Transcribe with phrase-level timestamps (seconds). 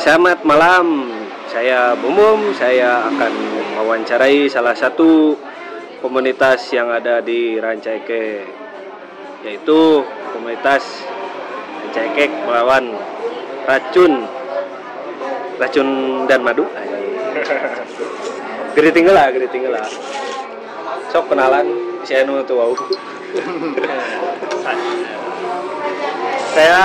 [0.00, 1.12] Selamat malam,
[1.44, 2.56] saya Bumum.
[2.56, 3.32] Saya akan
[3.76, 5.36] mewawancarai salah satu
[6.00, 8.48] komunitas yang ada di Rancaike,
[9.44, 10.00] yaitu
[10.32, 11.04] komunitas
[11.84, 12.96] Rancaike melawan
[13.68, 14.24] racun,
[15.60, 15.88] racun
[16.24, 16.64] dan madu.
[18.72, 19.84] Gede tinggal lah, gede tinggal lah.
[21.12, 21.68] Sok kenalan,
[22.08, 22.72] saya nu tuh wow.
[26.56, 26.80] Saya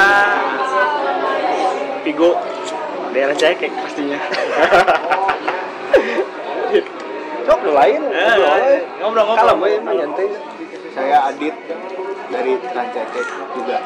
[2.04, 2.55] Pigo
[3.16, 4.20] daerah Cekek pastinya.
[7.46, 9.40] Sok nu lain, Eh, ngobrol-ngobrol.
[9.40, 10.28] Kalau gue emang nyantai.
[10.96, 11.56] Saya Adit
[12.32, 13.22] dari Rancake
[13.56, 13.78] juga.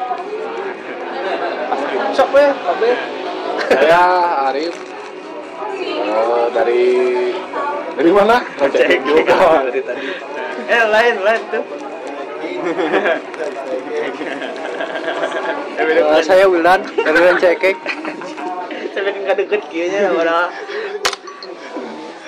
[2.14, 2.96] Sok we, kabeh.
[3.70, 4.02] Saya
[4.50, 4.74] Arif
[6.06, 6.84] oh, dari
[7.98, 8.36] dari mana?
[8.58, 9.36] Rancake juga.
[9.68, 10.06] dari tadi.
[10.70, 11.64] Eh lain lain tuh.
[15.80, 17.74] Eh, saya Wildan dari Rancake.
[18.90, 20.50] Saya bikin deket kayaknya orang.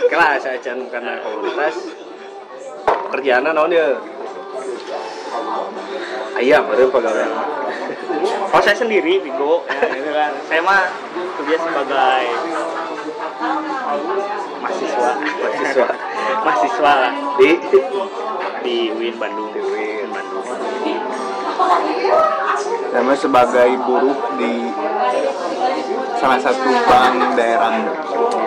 [0.07, 1.77] Kelas saya can karena komunitas
[3.13, 3.99] kerjaan naon dia?
[6.37, 7.29] Ayam ada pegawai.
[8.53, 10.33] Oh saya sendiri Pigo, ya, gitu kan.
[10.45, 10.85] Saya mah
[11.41, 12.25] kerja sebagai
[14.61, 15.87] mahasiswa, mahasiswa.
[16.45, 16.93] Mahasiswa.
[17.09, 17.51] Lah di?
[18.63, 19.51] Di UIN Bandung.
[19.57, 20.45] Di UIN Bandung.
[22.93, 24.69] Saya sebagai buruh di
[26.15, 27.73] salah satu bank daerah.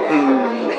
[0.05, 0.69] Hmm.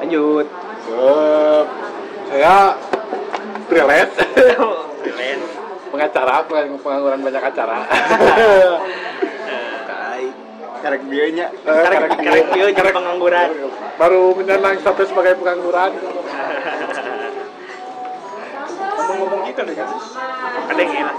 [0.00, 0.46] lanjut
[0.84, 1.60] Eh,
[2.28, 2.76] saya
[3.66, 4.14] freelance
[5.02, 5.38] Keren.
[5.88, 7.78] pengacara peng- pengangguran banyak acara.
[10.78, 11.48] Karek bieunya.
[11.48, 11.84] Eh,
[12.20, 13.48] Karek jadi pengangguran.
[13.96, 15.92] Baru menyenang sampai sebagai pengangguran.
[19.04, 19.88] Ngomong-ngomong gitu deh kan.
[19.92, 21.12] Sama.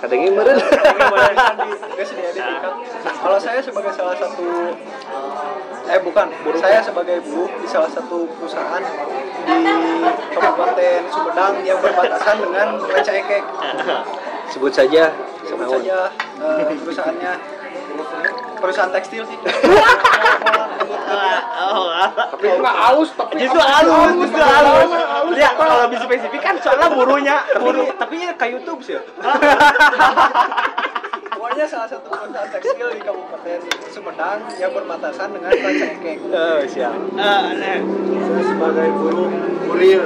[0.00, 0.56] kadang ini meren
[3.20, 4.74] Kalau saya sebagai salah satu
[5.90, 6.26] eh bukan,
[6.58, 8.82] saya sebagai buruh di salah satu perusahaan
[10.30, 13.42] di Kabupaten Sumedang yang berbatasan dengan Rancaikek.
[14.50, 15.14] sebut saja.
[15.46, 16.10] Sebut saja
[16.42, 17.32] eh, perusahaannya.
[18.60, 19.38] Perusahaan tekstil sih.
[21.60, 21.90] Oh,
[22.32, 24.90] Tapi nggak halus, tapi justru halus, justru halus.
[25.32, 27.86] Ya, kalau lebih spesifik kan soalnya burunya, buru.
[27.94, 28.98] tapi ya kayak YouTube sih
[31.30, 33.58] Pokoknya salah satu perusahaan tekstil di Kabupaten
[33.88, 36.18] Sumedang yang berbatasan dengan Rancaikek.
[36.26, 39.30] oh siap Eh, nah, Saya sebagai buruh
[39.64, 40.02] kurir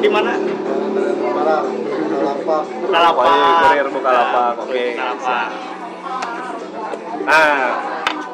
[0.00, 0.34] di mana?
[1.30, 1.56] para
[2.20, 3.26] lapak Kalapak.
[3.62, 4.84] kurir Bukalapak, oke.
[4.92, 5.46] Kalapak.
[7.20, 7.78] nah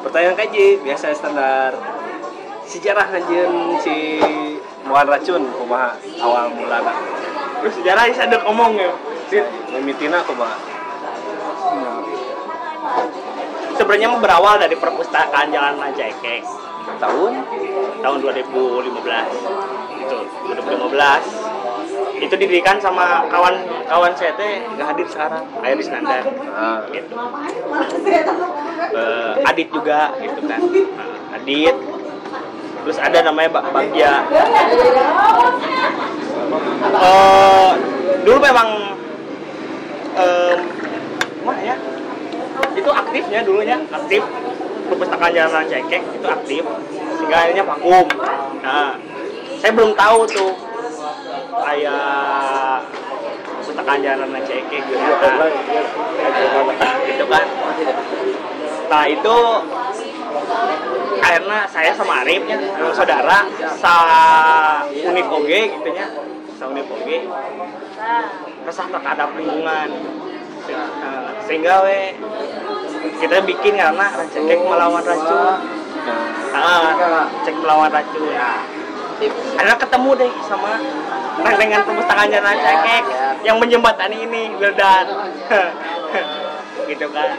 [0.01, 1.71] pertanyaan kaji biasa standar
[2.63, 4.17] sejarah anjeun si
[4.87, 5.91] muan racun kumaha
[6.23, 6.95] awal mulana
[7.57, 8.91] Terus sejarah bisa ada ngomong ya.
[9.75, 10.57] mimitina kumaha
[13.77, 16.41] Sebenarnya mah berawal dari perpustakaan Jalan Rancaikek
[16.97, 17.33] tahun
[18.01, 18.89] tahun 2015.
[20.01, 20.17] Itu
[20.49, 22.17] 2015.
[22.17, 25.45] Itu didirikan sama kawan-kawan saya teh nggak hadir sekarang.
[25.61, 26.25] Air Iskandar.
[26.57, 26.81] Ah.
[26.89, 27.13] gitu.
[28.97, 31.75] Eh, Adit juga gitu kan Nah, Adit
[32.87, 34.23] terus ada namanya Mbak Bagja.
[36.87, 37.71] Eh,
[38.23, 38.95] dulu memang
[40.15, 40.59] em,
[41.43, 41.75] gimana ya?
[42.79, 44.23] Itu aktifnya dulunya aktif.
[44.87, 46.63] Perpustakaan jalan cekek itu aktif.
[47.19, 48.07] Sehingga akhirnya vakum.
[48.63, 48.95] Nah
[49.59, 50.55] saya belum tahu tuh
[51.59, 52.87] kayak
[53.51, 54.95] perpustakaan jalan cekek gitu
[57.03, 57.47] gitu kan.
[58.87, 59.35] Nah itu
[61.17, 63.43] karena saya sama Arif ya memang saudara
[63.75, 63.93] sa
[64.91, 66.07] unit oge gitu nya
[66.55, 67.27] sa unit oge.
[68.67, 69.89] Resah terhadap lingkungan
[71.47, 72.11] sehingga we
[73.23, 75.63] kita bikin karena cekek melawan racun.
[76.51, 78.35] Ah, cek melawan racun.
[79.55, 80.75] Karena ketemu deh sama
[81.55, 83.03] dengan perpustakaan jalan cekek
[83.47, 85.05] yang menjembatani ini Wildan.
[86.87, 87.35] Gitu kan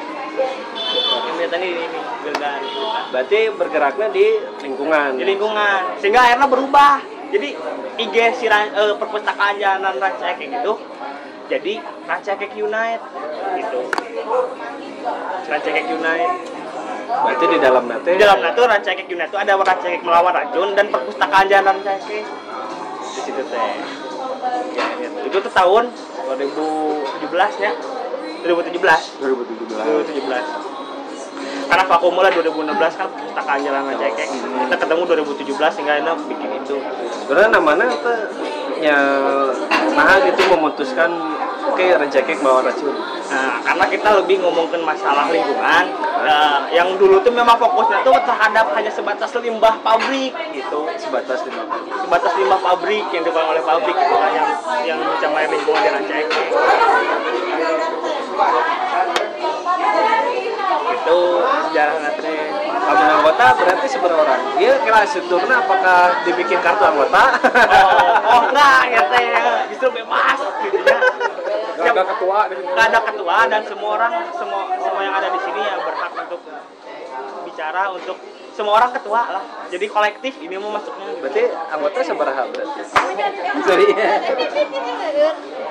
[1.28, 1.84] yang ini
[2.24, 2.60] gitu kan
[3.08, 4.26] berarti bergeraknya di
[4.64, 5.08] lingkungan.
[5.16, 5.80] Di lingkungan.
[6.00, 7.00] Sehingga akhirnya berubah.
[7.28, 7.48] Jadi
[8.00, 10.72] IG si eh, perpustakaan jalan Rancakek itu
[11.48, 11.72] jadi
[12.08, 13.04] Rancakek Unite
[13.60, 13.80] gitu.
[15.48, 16.32] Rancakek Unite.
[17.08, 20.86] Berarti di dalam nanti di dalam itu Rancakek Unite itu ada Rancakek melawan racun dan
[20.88, 22.24] perpustakaan jalan Rancakek
[23.04, 23.72] di situ teh.
[24.72, 25.08] Ya, ya.
[25.24, 27.72] itu tuh tahun 2017 ya.
[28.38, 29.82] 2017 2017
[30.14, 30.77] 2017
[31.68, 36.76] karena vakum mulai 2016 kan perpustakaan jalan Rancakek kita ketemu 2017 sehingga ini bikin itu.
[37.24, 38.16] Sebenarnya namanya tuh
[38.78, 38.98] ya
[39.98, 41.10] nah gitu memutuskan
[41.66, 42.94] oke rencekek bawa racun
[43.28, 45.84] Nah, karena kita lebih ngomongin masalah lingkungan,
[46.24, 51.68] nah, yang dulu tuh memang fokusnya tuh terhadap hanya sebatas limbah pabrik gitu, sebatas lima
[51.92, 54.48] sebatas limbah pabrik yang dibuang oleh pabrik gitu yang
[54.88, 56.46] yang mencemari lingkungan di Rancaikek.
[61.08, 61.40] Itu
[61.72, 62.36] sejarah nanti.
[62.88, 68.82] kamu anggota berarti seberapa orang dia kira strukturnya apakah dibikin kartu anggota Oh, oh enggak
[68.92, 69.28] ya teh,
[69.72, 70.98] justru bebas gitu ya.
[71.80, 72.38] Gak ada ketua.
[72.48, 76.40] Nggak ada ketua dan semua orang semua semua yang ada di sini ya berhak untuk
[77.48, 78.16] bicara untuk
[78.52, 79.44] semua orang ketua lah.
[79.72, 81.08] Jadi kolektif ini mau masuknya.
[81.18, 82.82] berarti anggota seberapa berarti
[83.66, 83.86] sorry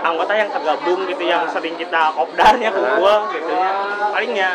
[0.04, 3.72] anggota yang tergabung gitu yang sering kita kopdarnya kumpul gitu ya
[4.12, 4.52] palingnya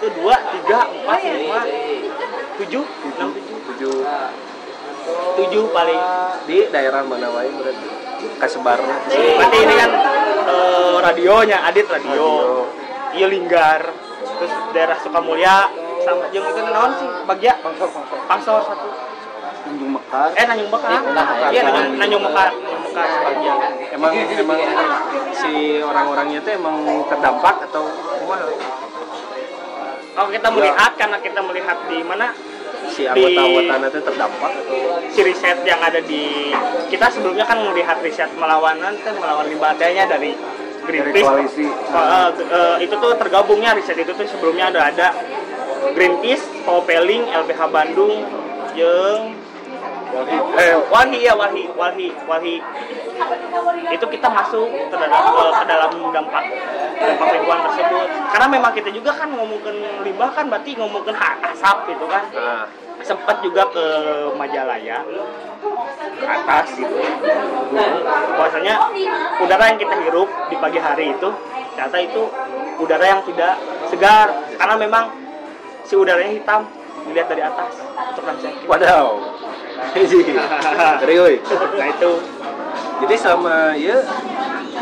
[0.00, 1.60] itu dua tiga empat lima
[2.56, 2.84] tujuh
[3.20, 3.56] enam tujuh.
[3.68, 3.92] Tujuh.
[5.36, 6.00] Tujuh paling
[6.48, 7.88] di daerah mana wae berarti?
[8.40, 8.96] Kasebarnya
[9.36, 9.90] berarti ini kan
[10.48, 12.64] eh, radionya adit radio.
[13.12, 13.92] Iya linggar.
[14.40, 15.68] Terus daerah Sukamulya.
[16.00, 17.08] Sama yang itu naon sih?
[17.28, 17.60] Bagja?
[17.60, 18.18] Pangsor, pangsor.
[18.24, 18.88] pangsor satu.
[19.68, 20.32] Tanjung Mekar.
[20.32, 21.00] Eh Nanyung Mekar.
[21.52, 22.48] Iya Nanyung Nanyung Mekar.
[22.56, 23.08] Nanyung Mekar.
[23.20, 23.58] Sebagian
[23.92, 24.60] emang emang
[25.36, 25.52] si
[25.84, 27.84] orang-orangnya tuh emang terdampak atau
[28.16, 28.48] kumaha
[30.14, 32.26] kalau kita melihat karena kita melihat di mana?
[32.90, 36.50] Si anggota-anggotanya tuh terdampak atau si riset yang ada di
[36.90, 40.34] kita sebelumnya kan melihat riset melawanan kan melawan limbahnya dari
[40.82, 41.22] dari Greenpeace.
[41.22, 41.66] Koalisi.
[41.70, 45.08] Eh, eh, itu tuh tergabungnya riset itu tuh sebelumnya ada ada
[45.94, 48.26] Greenpeace, Popeling, LBH Bandung,
[50.10, 52.56] yang eh Walhi ya Walhi, Walhi, Walhi.
[53.90, 56.44] Itu kita masuk ke dalam ke, dalam dampak
[57.00, 58.08] dampak lingkungan tersebut.
[58.32, 62.24] Karena memang kita juga kan ngomongin limbah kan berarti ngomongin asap gitu kan.
[62.34, 62.66] nah,
[63.00, 63.84] Sempat juga ke
[64.36, 65.00] Majalaya
[66.20, 66.96] ke atas gitu.
[68.36, 68.74] Bahwasanya
[69.40, 71.28] udara yang kita hirup di pagi hari itu
[71.72, 72.22] ternyata itu
[72.76, 73.56] udara yang tidak
[73.88, 74.28] segar
[74.60, 75.04] karena memang
[75.88, 76.60] si udaranya hitam
[77.08, 77.72] dilihat dari atas
[78.12, 78.24] untuk
[78.68, 79.39] wadaw Hiji.
[81.08, 81.34] Riuy.
[81.78, 82.12] Nah itu
[83.00, 83.98] jadi sama ya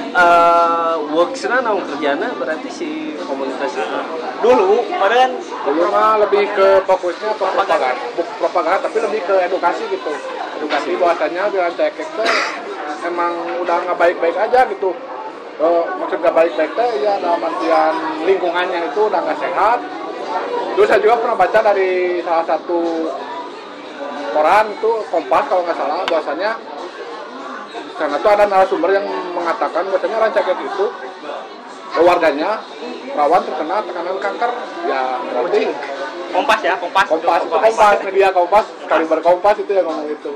[0.08, 2.90] eh worksnya naung kerjana berarti si
[3.22, 3.98] komunitas itu
[4.42, 5.32] dulu padahal kan
[5.68, 10.12] Dulu mah lebih ke fokusnya ke propaganda, bukan propaganda tapi lebih ke edukasi gitu.
[10.56, 12.30] Edukasi bahwasanya di Rancaikek teh
[13.04, 14.96] emang udah nggak baik-baik aja gitu.
[15.60, 17.94] Eh, maksud nggak baik-baik teh ya dalam artian
[18.24, 19.78] lingkungannya itu udah nggak sehat.
[20.72, 22.80] Dulu saya juga pernah baca dari salah satu
[24.32, 26.50] koran itu Kompas kalau nggak salah bahwasanya
[27.68, 30.86] di sana tuh ada narasumber yang mengatakan bahwasanya Rancaikek itu
[31.98, 32.62] warganya
[33.16, 34.50] rawan terkena tekanan kanker.
[34.86, 35.62] Ya berarti
[36.30, 37.06] kompas ya kompas.
[37.08, 40.32] Kompas itu kompas media kompas kali berkompas itu yang ngomong itu.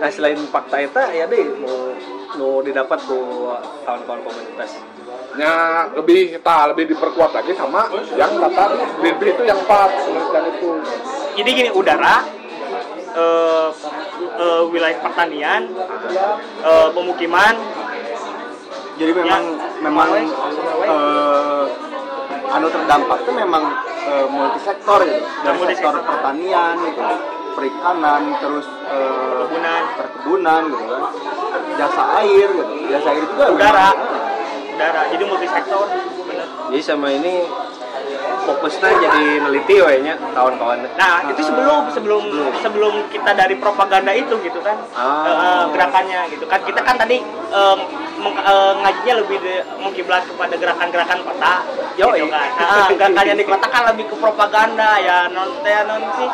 [0.00, 1.94] Nah selain fakta itu ya deh mau
[2.34, 3.52] mau didapat ku
[3.86, 4.70] kawan-kawan komunitas.
[5.34, 8.70] Nya lebih tak lebih diperkuat lagi sama yang data
[9.02, 10.70] Greenpeace itu yang empat penelitian itu.
[11.34, 12.22] Jadi gini udara
[13.14, 13.68] eh,
[14.36, 15.62] eh, wilayah pertanian
[16.60, 17.54] eh, pemukiman.
[18.94, 19.82] Jadi memang Ya.
[19.82, 20.08] memang
[20.86, 21.64] eh,
[22.54, 23.64] anu terdampak itu memang
[24.06, 25.18] eh, multisektor gitu.
[25.42, 25.92] Dari Multisektor.
[25.98, 27.02] sektor pertanian gitu
[27.54, 29.82] perikanan terus eh, Perkebunan.
[29.98, 31.02] perkebunan gitu kan.
[31.74, 32.72] Jasa air gitu.
[32.90, 33.88] Jasa air juga udara.
[33.90, 35.00] memang, udara.
[35.10, 35.86] Jadi multisektor.
[36.24, 37.46] Bener jadi sama ini
[38.44, 42.22] fokusnya jadi neliti wayanya kawan-kawan Nah, itu sebelum sebelum
[42.60, 44.76] sebelum kita dari propaganda itu gitu kan.
[44.92, 45.24] Ah.
[45.24, 46.60] Eh, gerakannya gitu kan.
[46.60, 47.76] Kita kan tadi eh,
[48.20, 51.52] meng- eh, ngajinya lebih de- mengkiblat kepada gerakan-gerakan kota.
[51.96, 52.20] Yoi.
[52.20, 52.48] Gitu kan.
[52.54, 56.30] Nah, gerakan yang di kota kan lebih ke propaganda ya non teh non sih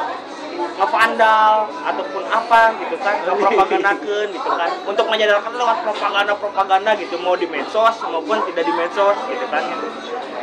[0.60, 7.48] ngevandal ataupun apa gitu kan ngepropagandakeun gitu kan untuk menyadarkan lewat propaganda-propaganda gitu mau di
[7.48, 9.64] medsos maupun tidak di medsos gitu kan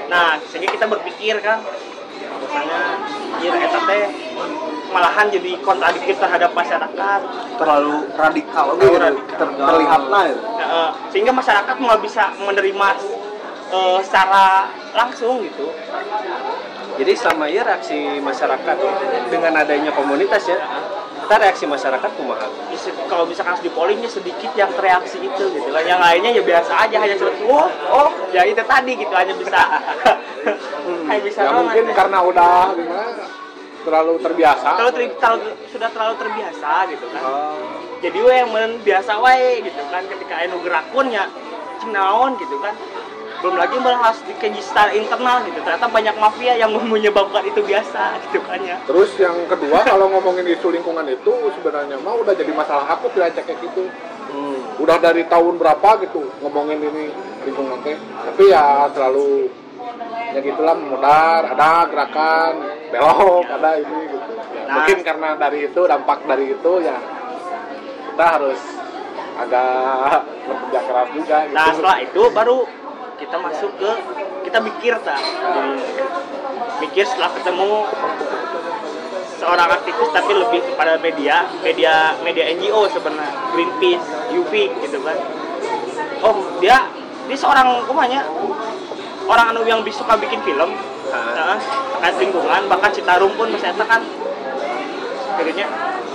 [0.08, 1.60] nah sehingga kita berpikir kan
[2.38, 2.82] misalnya
[3.44, 4.04] ya eta teh
[4.88, 7.20] malahan jadi kontradiktif terhadap masyarakat
[7.60, 9.36] terlalu radikal Terlalu gitu radikal.
[9.36, 10.42] ter- terlihatnya gitu.
[10.48, 12.88] Nah, eh, sehingga masyarakat mau bisa menerima
[13.68, 15.68] eh, secara langsung gitu
[16.98, 18.76] jadi selama ya reaksi masyarakat
[19.30, 20.58] dengan adanya komunitas ya
[21.28, 25.44] kita reaksi masyarakat kumaha Bisa- kalau misalkan harus di polling ya sedikit yang reaksi itu
[25.52, 25.68] gitu.
[25.76, 29.36] Kan yang lainnya ya biasa aja hanya seperti oh oh ya itu tadi gitu hanya
[29.36, 29.60] bisa.
[30.88, 31.94] Hanya bisa ya mungkin aja.
[32.00, 33.28] karena udah gimana
[33.84, 34.68] terlalu terbiasa.
[34.80, 37.24] Terlalu, ter- terlalu- sudah terlalu terbiasa gitu kan.
[38.00, 40.08] Jadi we yang men biasa wae gitu kan.
[40.08, 41.28] Ketika anu gerakun ya
[41.84, 42.72] cing naon gitu kan
[43.38, 45.60] belum lagi harus dikaji secara internal gitu.
[45.62, 48.78] Ternyata banyak mafia yang menyebabkan itu biasa gitu kan ya.
[48.90, 53.20] Terus yang kedua kalau ngomongin isu lingkungan itu sebenarnya mah udah jadi masalah akut di
[53.22, 53.84] Rancaikek itu
[54.34, 54.82] hmm.
[54.82, 57.14] udah dari tahun berapa gitu ngomongin ini
[57.46, 57.98] lingkungan teh.
[57.98, 59.50] Tapi ya terlalu
[60.34, 62.54] ya gitulah modar ada gerakan
[62.90, 64.32] belok ada ini gitu.
[64.34, 64.84] Ya, Nah.
[64.84, 67.00] mungkin karena dari itu dampak dari itu ya
[68.12, 68.60] kita harus
[69.40, 71.56] agak bekerja keras juga gitu.
[71.56, 72.58] Nah setelah itu baru
[73.18, 73.92] kita masuk ke
[74.48, 75.22] kita mikir tak
[76.80, 77.86] mikir setelah ketemu
[79.38, 84.54] seorang aktivis tapi lebih kepada media media media NGO sebenarnya Greenpeace UV
[84.86, 85.18] gitu kan
[86.26, 86.90] oh dia
[87.28, 88.26] dia seorang kumanya
[89.28, 90.72] orang anu yang suka bikin film
[91.08, 91.56] Ah.
[91.56, 91.58] Heeh,
[91.96, 94.04] terkait lingkungan bahkan Citarum pun misalnya kan
[95.40, 95.68] jadinya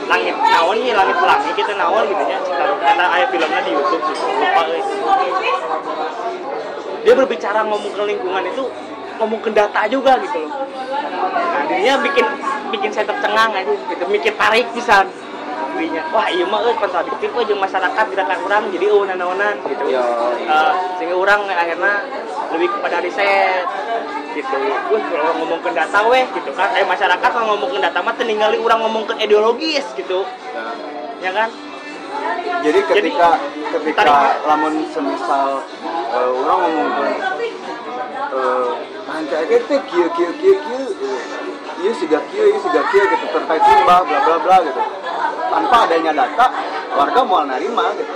[0.05, 4.03] langit naon nih langit pelangi kita naon gitu nya Citarum kata ayah filmnya di YouTube
[4.13, 4.83] gitu lupa euy.
[7.03, 8.65] Dia berbicara ngomong ke lingkungan itu
[9.19, 10.67] ngomong ke data juga gitu loh.
[11.31, 12.27] Nah dirinya bikin
[12.75, 15.07] bikin saya tercengang aja gitu mikir tarik bisa
[15.77, 19.85] dirinya wah iya mah euy kontradiktif euy jeung masyarakat gerakan orang jadi eueuh nanaonan gitu.
[19.91, 20.03] Yo,
[20.43, 22.03] Eh, sehingga orang akhirnya
[22.51, 23.67] lebih kepada riset
[24.35, 24.57] gitu.
[24.91, 26.71] Wah kalau ngomong ke data weh gitu kan.
[26.79, 30.27] Eh masyarakat kalau ngomong ke data mah teu ningali orang ngomong ke ideologis gitu.
[30.55, 30.75] Nah,
[31.23, 31.49] ya kan
[32.63, 35.63] jadi ketika Jadi, ketika tarik- lamun semisal
[36.13, 36.89] eh, orang ngomong
[38.33, 38.71] eh
[39.03, 40.85] panca itu kieu kieu kieu kieu
[41.83, 44.83] ieu siga kieu ieu siga kieu gitu terkait limbah bla bla bla gitu.
[45.53, 46.47] Tanpa adanya data
[46.97, 48.15] warga mau nerima gitu.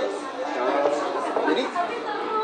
[1.47, 1.63] Jadi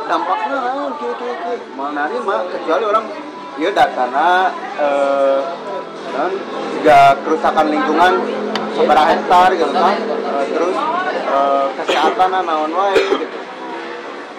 [0.06, 3.06] dampaknya naon kieu kieu kieu mau nerima kecuali orang
[3.58, 5.40] ieu datana eh
[6.14, 6.30] dan
[6.78, 8.14] juga kerusakan lingkungan
[8.74, 9.98] seberapa hektar gitu kan.
[10.50, 10.76] Terus
[11.14, 13.38] eh, kesehatan naon wae gitu.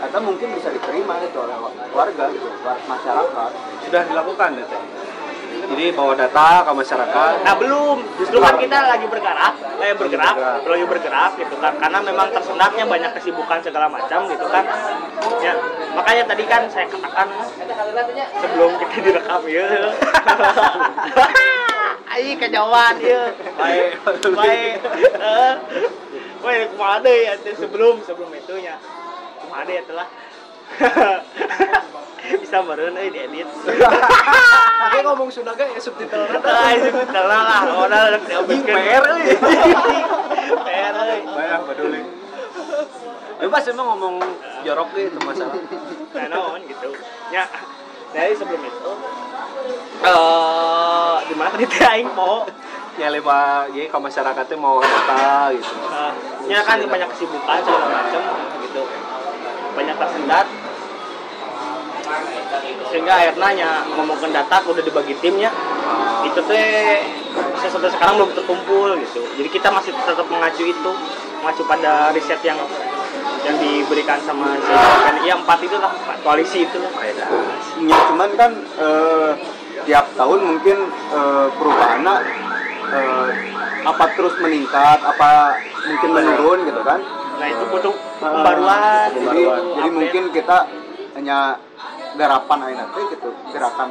[0.04, 1.56] Atau mungkin bisa diterima gitu oleh
[1.94, 2.46] warga gitu
[2.90, 3.50] masyarakat.
[3.88, 4.82] Sudah dilakukan ya teh
[5.64, 10.86] jadi bawa data ke masyarakat Nah belum, justru kan kita lagi bergerak, eh bergerak, lagi
[10.86, 14.64] bergerak gitu kan, karena memang tersendatnya banyak kesibukan segala macam gitu kan.
[15.40, 15.52] Ya,
[15.96, 17.28] makanya tadi kan saya katakan
[18.40, 19.64] sebelum kita direkam ya.
[22.14, 23.22] Ayo kejauhan ya.
[23.58, 23.98] baik
[24.38, 24.78] Baik.
[25.24, 25.54] Eh,
[26.44, 28.76] Baik ke mana ya sebelum sebelum itunya.
[29.40, 30.06] Ke mana ya telah.
[32.40, 33.48] Bisa meren euy diedit.
[34.80, 37.68] Tapi ngomong Sunda ge ya subtitle Ah, itu betul lah.
[37.68, 38.74] Orang udah diobeskeun.
[38.74, 39.24] PR euy.
[40.64, 41.20] PR euy.
[41.24, 42.02] banyak peduli
[43.34, 44.16] bebas emang ngomong
[44.62, 45.58] jorok gitu masalah
[46.14, 46.88] Nah, naon gitu.
[47.28, 47.44] Ya,
[48.14, 48.92] dari sebelum itu
[50.04, 52.46] eh di mana tadi teh aing mau
[52.94, 56.12] nyali pak jadi ke masyarakatnya mau data gitu eh,
[56.46, 58.22] ya kan banyak kesibukan segala macam
[58.62, 58.82] gitu.
[59.74, 60.46] Banyak tersendat
[62.94, 65.50] sehingga akhirnya ya ngomongin data udah dibagi timnya.
[66.22, 67.02] Itu teh
[67.58, 69.22] saya sampai sekarang belum terkumpul gitu.
[69.40, 70.90] Jadi kita masih tetap mengacu itu
[71.42, 72.56] mengacu pada riset yang
[73.44, 76.76] yang diberikan sama si PNI ya, empat itu lah empat koalisi itu.
[76.80, 79.30] Lah ya cuman kan eh,
[79.84, 80.78] tiap tahun mungkin
[81.12, 82.14] eh, perubahannya
[82.94, 83.28] eh,
[83.84, 87.00] apa terus meningkat apa mungkin menurun gitu kan?
[87.36, 89.92] Nah itu butuh pembaruan jadi butuh jadi update.
[89.92, 90.56] mungkin kita
[91.14, 91.38] hanya
[92.14, 93.90] garapan aina teh gitu gerakan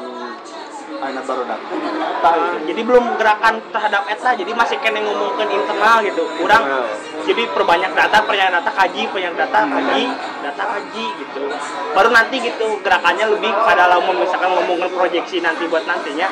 [1.04, 1.80] aina baru datang.
[2.24, 6.64] Nah, jadi belum gerakan terhadap eta jadi masih kena ngomongin internal gitu kurang.
[6.64, 6.86] Internal.
[7.24, 10.04] jadi perbanyak data perbanyak data kaji perbanyak data kaji
[10.44, 11.44] data kaji gitu.
[11.92, 16.28] Baru nanti gitu gerakannya lebih pada lamun misalkan ngomongin proyeksi nanti buat nantinya.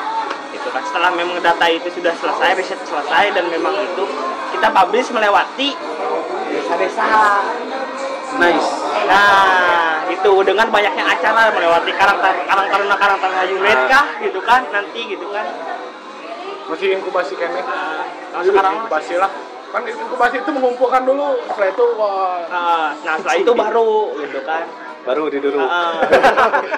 [0.52, 4.04] Gitu kan setelah memang data itu sudah selesai riset selesai dan memang itu
[4.56, 5.74] kita publish melewati
[6.52, 7.08] desa-desa.
[8.40, 8.70] Nice.
[9.12, 14.62] Nah, itu dengan banyaknya acara melewati karang karang taruna karang taruna unit kah gitu kan
[14.70, 15.46] nanti gitu kan.
[16.68, 17.62] masih inkubasi kene
[18.32, 19.32] Nah, sekarang inkubasi lah
[19.72, 24.64] kan inkubasi itu mengumpulkan dulu setelah itu wah Nah, nah setelah itu baru gitu kan.
[25.02, 26.00] baru diduru Ah,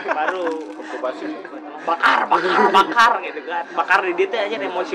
[0.09, 0.43] baru
[0.79, 1.25] inkubasi
[1.83, 3.63] bakar bakar bakar gitu kan.
[3.75, 4.93] Bakar di dia aja emosi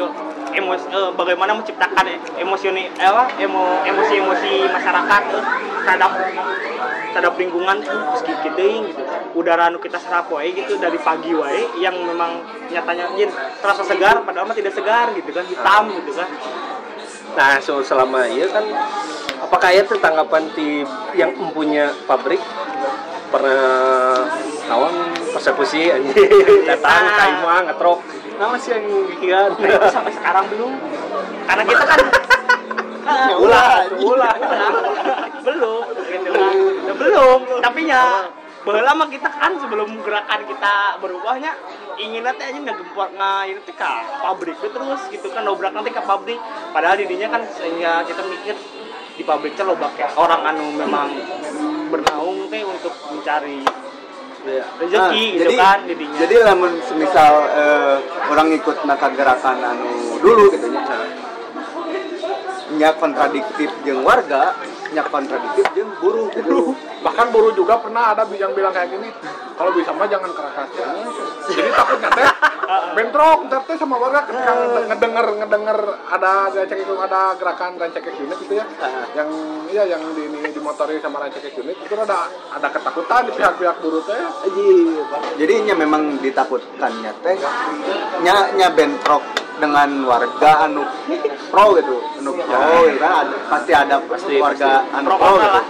[0.57, 2.05] emosi eh, bagaimana menciptakan
[2.37, 5.43] emosi ini eh, apa emo emosi emosi masyarakat tuh
[5.85, 6.13] terhadap
[7.13, 9.03] terhadap lingkungan tuh meski gitu gitu.
[9.37, 13.31] Udara nu kita serap wae gitu dari pagi wae yang memang nyatanya jin
[13.61, 16.29] terasa segar padahal mah tidak segar gitu kan hitam gitu kan.
[17.37, 18.65] Nah so, selama iya kan
[19.45, 20.83] apakah ya tuh tanggapan di
[21.15, 22.41] yang mempunyia pabrik
[23.29, 24.25] pernah
[24.69, 24.95] kawan
[25.33, 26.29] persekusi anjing.
[26.69, 27.99] Datang kaimah ngetrok.
[28.39, 30.73] Nama sih yang bikin nah itu sampai sekarang belum.
[31.49, 32.01] Karena kita kan
[33.45, 34.35] ulah, ulah.
[35.43, 35.83] Belum.
[36.07, 36.55] Gitu kan
[36.87, 37.39] Ya, belum.
[37.65, 38.03] Tapi nya
[38.69, 41.57] mah kita kan sebelum gerakan kita berubahnya
[41.97, 46.03] ingin nanti aja nggak gempor nggak ini ke pabrik terus gitu kan dobrak nanti ke
[46.05, 46.41] pabrik.
[46.71, 48.57] Padahal didinya kan sehingga kita mikir
[49.19, 51.11] di pabrik teh loba kayak orang anu memang
[51.89, 53.65] bernaung teh untuk mencari
[54.49, 54.65] Iya.
[54.81, 56.19] rezeki Nah, gitu jadi, kan jadinya.
[56.25, 57.97] jadi lamun semisal eh,
[58.33, 59.93] orang ikut naka gerakan anu
[60.25, 60.85] dulu gitu nya
[62.79, 64.57] nya kontradiktif jeung warga
[64.95, 66.73] nya kontradiktif jeung buruh gitu.
[67.05, 69.13] Bahkan buruh juga pernah ada yang bilang kayak gini
[69.59, 70.81] kalau bisa mah jangan keras hati
[71.49, 72.29] jadi takutnya teh
[72.93, 74.53] bentrok ntar teh sama warga ketika
[74.93, 75.79] ngedenger ngedenger
[76.13, 78.67] ada rancak itu ada gerakan rancak unit gitu ya.
[79.17, 79.31] Yang
[79.73, 84.03] iya yang di ini dimotori sama rancak unit itu ada ada ketakutan di pihak-pihak buruh
[84.05, 84.21] teh.
[85.41, 87.35] Jadi nya memang ditakutkannya teh
[88.21, 89.23] nya nya bentrok
[89.59, 90.87] dengan warga anu
[91.51, 93.27] pro gitu anu pro gitu kan.
[93.27, 94.97] Ada, pasti ada Pasti, warga pasti.
[94.97, 95.61] anu Pro gitu.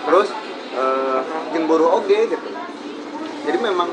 [0.00, 0.28] terus
[0.70, 1.18] eh
[1.54, 2.48] jeung buruh oge gitu.
[3.40, 3.88] Jadi memang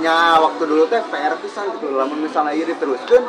[0.00, 3.24] nya waktu dulu teh PR pisan gitu lamun misalnya ieu diteruskeun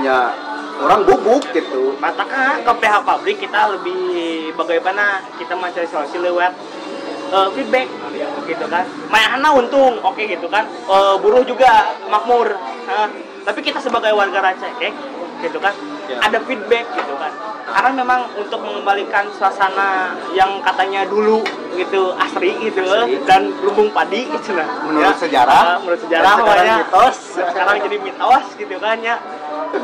[0.00, 0.32] nya
[0.80, 2.24] orang bubuk gitu Maka
[2.64, 6.52] ke pihak pabrik kita lebih bagaimana kita mencari solusi lewat
[7.32, 7.86] eh, feedback
[8.48, 8.84] gitu kan.
[9.06, 10.66] Mayana untung, oke gitu kan.
[10.66, 12.50] Eh, buruh juga makmur.
[12.82, 13.08] Hah.
[13.42, 14.94] tapi kita sebagai warga Rancakek
[15.42, 15.74] gitu kan.
[16.18, 17.32] Ada feedback gitu kan.
[17.62, 21.40] Karena memang untuk mengembalikan suasana yang katanya dulu
[21.72, 23.16] gitu asri gitu Asri.
[23.24, 24.68] dan lumbung padi gitu nah.
[24.84, 25.16] Menurut Ya.
[25.16, 25.62] sejarah.
[25.64, 27.16] Ah, menurut sejarah sekarang mitos.
[27.32, 29.16] sekarang jadi mitos gitu kan ya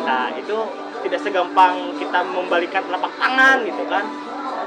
[0.04, 0.56] nah itu
[1.00, 4.04] tidak segampang kita membalikan telapak tangan gitu kan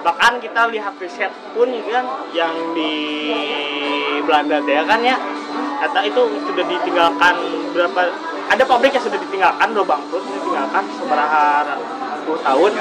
[0.02, 2.94] bahkan kita lihat riset pun kan yang di
[4.26, 5.18] Belanda ya kan ya?
[5.82, 7.36] Kata itu sudah ditinggalkan
[7.74, 8.02] berapa
[8.52, 11.42] ada pabrik yang sudah ditinggalkan udah bangkrut ditinggalkan seberapa
[12.28, 12.72] puluh tahun.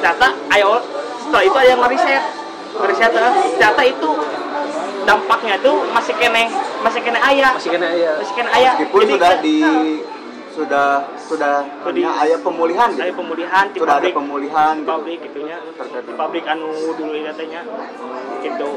[0.00, 0.26] Ternyata
[0.58, 0.82] ayo
[1.22, 2.22] setelah itu ada yang ngeriset.
[2.70, 4.10] Ngeriset eh, ternyata itu
[5.06, 6.44] dampaknya itu masih kene
[6.80, 7.52] masih kene ayah.
[7.54, 8.12] Masih kena ya.
[8.18, 8.72] masih kena ayah.
[8.78, 9.58] Meskipun Jadi sudah di
[10.50, 10.88] sudah
[11.20, 13.16] sudah Sudah di- nya aya pemulihan ada gitu.
[13.16, 14.90] pemulihan di sudah ada pabrik pemulihan di gitu.
[14.90, 15.56] pabrik gitunya.
[16.00, 17.60] Di pabrik anu dulu katanya.
[18.40, 18.68] Gitu.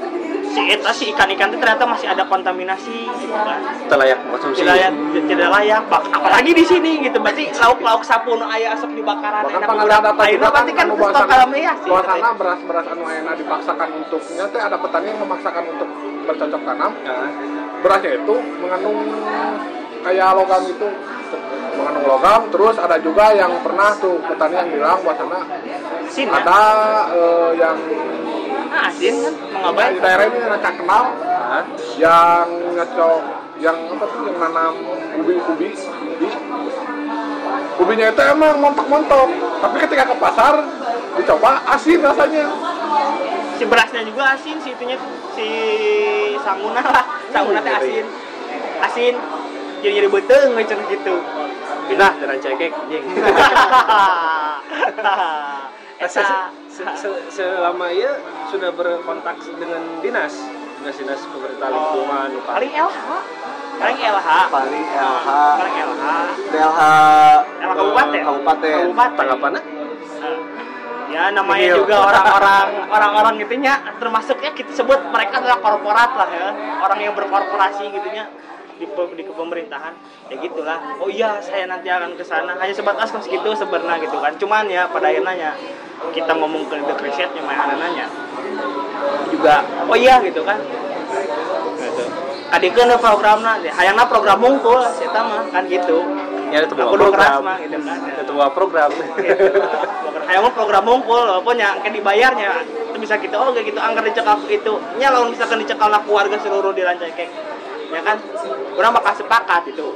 [0.46, 4.62] Si eta si ikan-ikan itu ternyata masih ada kontaminasi gitu kan Kita layak konsumsi.
[4.62, 4.92] tidak layak
[5.26, 7.18] tidak layak Bak- apalagi di sini gitu.
[7.18, 10.96] Berarti lauk-lauk sapu nu aya asap dibakaran enak ada ayeuna juga kan berarti kan anu
[10.96, 15.64] total bahwasana meyah sih bahwasana beras-beras anu ayeuna dipaksakan untuk nyata ada petani yang memaksakan
[15.68, 15.90] untuk
[16.24, 16.92] bercocok tanam.
[17.82, 18.98] Berasnya itu mengandung
[20.04, 20.88] kayak logam itu
[21.78, 25.40] mengandung logam terus ada juga yang pernah tuh petani yang bilang bahwasana
[26.06, 26.38] Asin ya?
[26.40, 26.62] ada
[27.14, 27.78] eh, yang
[28.74, 29.34] Ah, asin kan?
[29.38, 31.62] Di mengabai daerah ini mereka kenal nah,
[31.94, 33.22] yang ngecok
[33.62, 34.74] yang apa tuh yang nanam
[35.22, 35.70] ubi ubi
[36.18, 36.28] ubi.
[37.78, 39.30] Ubinya itu emang montok-montok
[39.62, 40.66] tapi ketika ke pasar
[41.22, 42.50] dicoba asin rasanya.
[43.62, 44.98] Si berasnya juga asin si itunya
[45.38, 45.48] si
[46.42, 47.06] sanguna lah.
[47.30, 48.06] Sanguna teh asin.
[48.82, 49.16] Asin
[49.84, 51.16] jadi jadi beteng ngecen gitu
[51.86, 53.04] pindah dari cekek anjing.
[56.04, 58.18] Eta Se- se- selama ia
[58.50, 60.34] sudah berkontak dengan dinas.
[60.82, 62.54] Dinas dinas pemerintah lingkungan Pak.
[62.60, 63.00] paling LH
[63.74, 66.04] paling LH paling LH paling LH
[66.50, 66.82] DLH
[67.62, 68.12] LH kabupaten.
[68.12, 68.74] Eh, kabupaten.
[68.84, 69.16] Kabupaten.
[69.16, 69.62] Tanggapannya?
[71.08, 76.48] Ya namanya juga orang-orang orang-orang gitunya termasuknya kita sebut mereka adalah korporat lah ya.
[76.82, 78.28] Orang yang berkorporasi gitunya
[78.80, 79.94] di, di kepemerintahan
[80.30, 80.80] ya gitulah.
[81.02, 82.58] Oh iya saya nanti akan ke sana.
[82.58, 84.34] Hanya sebatas kos gitu sebenarnya gitu kan.
[84.38, 85.56] Cuman ya pada akhirnya
[86.12, 88.08] kita ngomong ke the risetnya mana nanya.
[89.30, 90.58] Juga oh iya gitu kan.
[90.62, 92.04] Gitu
[92.54, 96.06] kadikeun programna hayangna program mungkul saya mah kan gitu.
[96.54, 97.42] Ya itu aku program.
[97.42, 97.98] mah gitu kan.
[98.14, 98.94] Itu bawa program.
[100.30, 104.06] Hayang mah program mungkul, walaupun yang kan dibayarnya itu bisa gitu, oh kayak gitu, angker
[104.06, 107.28] dicekal itu, nya kalau misalkan dicekal lah keluarga seluruh di Rancakek,
[107.94, 108.18] ya kan,
[108.74, 109.88] orang bakal sepakat itu.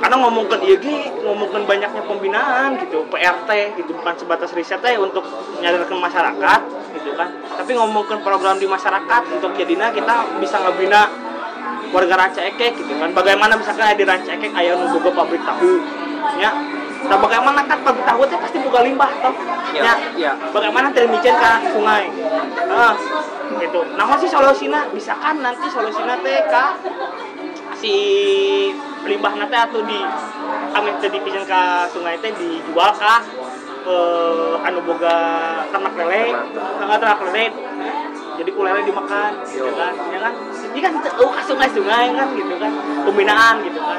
[0.00, 5.26] Karena ngomongkan iya ge, ngomongkan banyaknya pembinaan gitu, PRT gitu, bukan sebatas riset teh untuk
[5.60, 6.60] menyadarkan masyarakat
[6.96, 7.28] gitu kan,
[7.60, 11.04] tapi ngomongkan program di masyarakat untuk jadinya kita bisa ngebina
[11.92, 15.84] warga Rancakek gitu kan, bagaimana misalkan di Rancakek aya nu boga pabrik tahu,
[16.40, 16.48] ya,
[17.00, 19.32] Nah, bagaimana kan pabrik tahu teh pasti buka limbah toh.
[19.72, 20.32] Ya, Ya, ya.
[20.52, 22.12] Bagaimana termicen ke sungai?
[22.68, 22.92] Ah,
[23.58, 23.80] gitu.
[23.96, 26.78] Nah, sih solusinya bisa kan nanti solusinya teh ka
[27.80, 27.94] si
[29.08, 30.00] limbah teh atau di
[30.70, 33.24] kami teh dipicen ke sungai teh dijual ka
[33.80, 35.16] eh, anu boga
[35.72, 36.24] ternak lele,
[36.60, 37.46] Heeh, ternak lele.
[38.40, 39.92] Jadi kulele dimakan, gitu kan?
[40.08, 40.32] Ya kan?
[40.72, 42.72] Ini kan oh, ke sungai-sungai kan gitu kan.
[43.04, 43.98] Pembinaan gitu kan.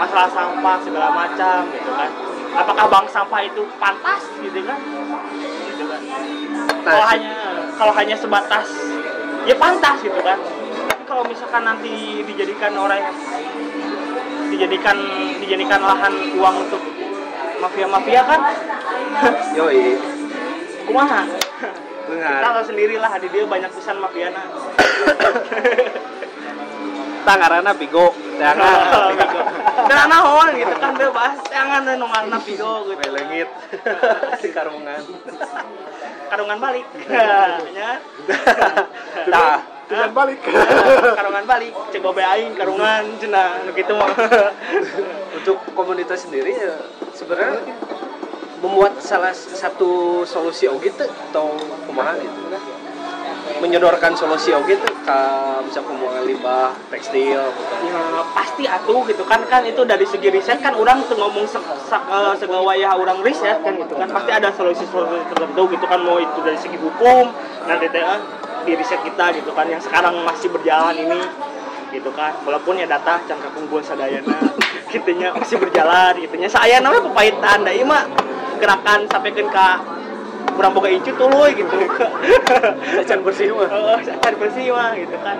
[0.00, 2.08] Masalah sampah segala macam gitu kan.
[2.56, 4.80] Apakah bank sampah itu pantas gitu kan?
[5.68, 6.00] Gitu kan.
[6.82, 7.32] Kalau Nah, hanya
[7.76, 8.66] kalau hanya sebatas
[9.48, 10.38] ya pantas gitu kan.
[10.88, 13.02] Tapi kalau misalkan nanti dijadikan orang
[14.52, 14.96] dijadikan
[15.40, 16.82] dijadikan lahan uang untuk
[17.62, 18.40] mafia-mafia kan
[19.56, 19.96] yoi
[20.84, 21.24] kumaha
[22.12, 24.42] kita tahu sendiri lah di dia banyak pisan mafiana
[27.22, 28.10] Tangarana pigo.
[28.34, 29.14] Jangan.
[29.86, 33.46] Karena naon gitu kan bebas jangan nu ngaranna pigo gitu Melengit.
[34.42, 34.98] Si karungan.
[36.32, 36.86] Karungan balik
[37.76, 38.00] nya
[39.28, 39.60] Nah,
[39.92, 40.40] Tujuan balik.
[41.12, 43.04] karungan balik cek gobe aing karungan
[43.76, 44.08] kitu mah
[45.36, 46.80] untuk komunitas sendiri ya
[47.12, 47.60] sebenarnya
[48.64, 51.52] membuat salah satu solusi teu atau
[51.84, 52.40] kumaha gitu
[53.62, 55.20] menyodorkan solusi oge teu ka
[55.66, 57.42] bisa pembuangan limbah tekstil.
[57.42, 57.74] Gitu.
[57.90, 59.42] ya pasti atuh gitu kan.
[59.46, 63.74] Kan itu dari segi riset kan orang ngomong se se- eh, segawaya orang riset kan
[63.78, 64.10] gitu kan.
[64.10, 65.98] Pasti ada solusi-solusi tertentu gitu kan.
[66.02, 67.30] Mau itu dari segi hukum
[67.66, 68.20] nanti teh eh,
[68.66, 69.66] di riset kita gitu kan.
[69.66, 71.20] Yang sekarang masih berjalan ini
[71.94, 72.34] gitu kan.
[72.46, 74.38] Walaupun ya data can kakungkul sadayana
[74.92, 76.48] gitunya masih berjalan gitunya.
[76.50, 78.06] Saya namanya pepahitan da ieu mah
[78.62, 79.66] gerakan sampaikan ke
[80.52, 81.74] kurang boga icu tuluy gitu
[83.02, 83.68] Sacan bersih mah.
[83.76, 83.98] Oh,
[84.38, 85.36] bersih mah gitu kan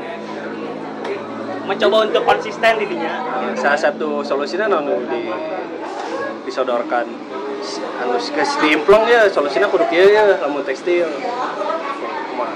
[1.62, 3.22] mencoba untuk konsisten didinya
[3.54, 5.30] Salah satu solusinya anu di
[6.42, 7.06] disodorkan
[8.02, 11.06] anu ke dimplong ya solusinya kudu kieu ya lamun tekstil.
[11.06, 12.54] Kumaha?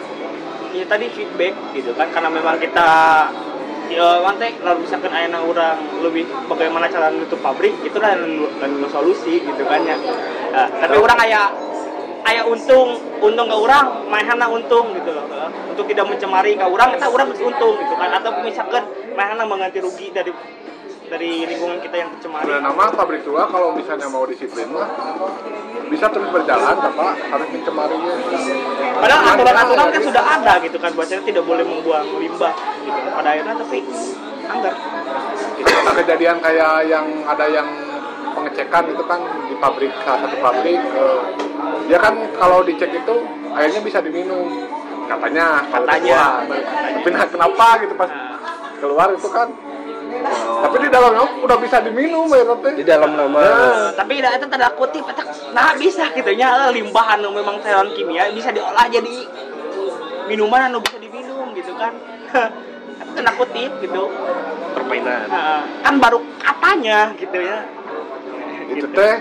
[0.75, 2.89] ya tadi feedback gitu kan karena memang kita
[3.87, 8.19] ya mantek lalu misalkan ayana orang lebih bagaimana cara nutup pabrik itu kan
[8.59, 9.97] dan solusi gitu kan ya
[10.47, 11.53] Nah, tapi orang kayak
[12.27, 15.27] kayak untung untung ke orang mainana untung gitu loh
[15.71, 18.83] untuk tidak mencemari ke orang kita orang untung gitu kan atau misalkan
[19.15, 20.35] mainana mengganti rugi dari
[21.07, 24.91] dari lingkungan kita yang tercemari Sebenarnya nama pabrik tua kalau misalnya mau disiplin mah
[25.87, 28.15] bisa terus berjalan tanpa harus mencemarinya.
[28.99, 32.51] Padahal aturan-aturan kan sudah ada gitu kan bahwasanya tidak boleh membuang limbah
[32.83, 32.99] gitu.
[33.15, 33.79] Pada akhirnya tapi
[34.51, 34.75] anggar.
[35.63, 37.86] Nah, kejadian kayak yang ada yang
[38.47, 41.21] pengecekan itu kan di pabrik salah satu pabrik eh,
[41.91, 43.15] dia kan kalau dicek itu
[43.59, 44.47] airnya bisa diminum
[45.11, 46.47] katanya Katanya.
[47.03, 48.11] tapi nah, kenapa gitu pas
[48.79, 49.51] keluar itu kan
[50.63, 54.71] tapi di dalamnya udah bisa diminum ya Di dalam nama Eh, tapi tidak itu tanda
[54.79, 59.27] kutip eta nah bisa gitu nya eh, limbah anu memang cairan kimia bisa diolah jadi
[60.31, 61.95] minuman anu bisa diminum gitu kan.
[63.15, 64.05] tanda kutip gitu.
[64.77, 65.25] permainan.
[65.33, 67.65] Nah, kan baru katanya gitu ya.
[68.71, 69.15] Itu teh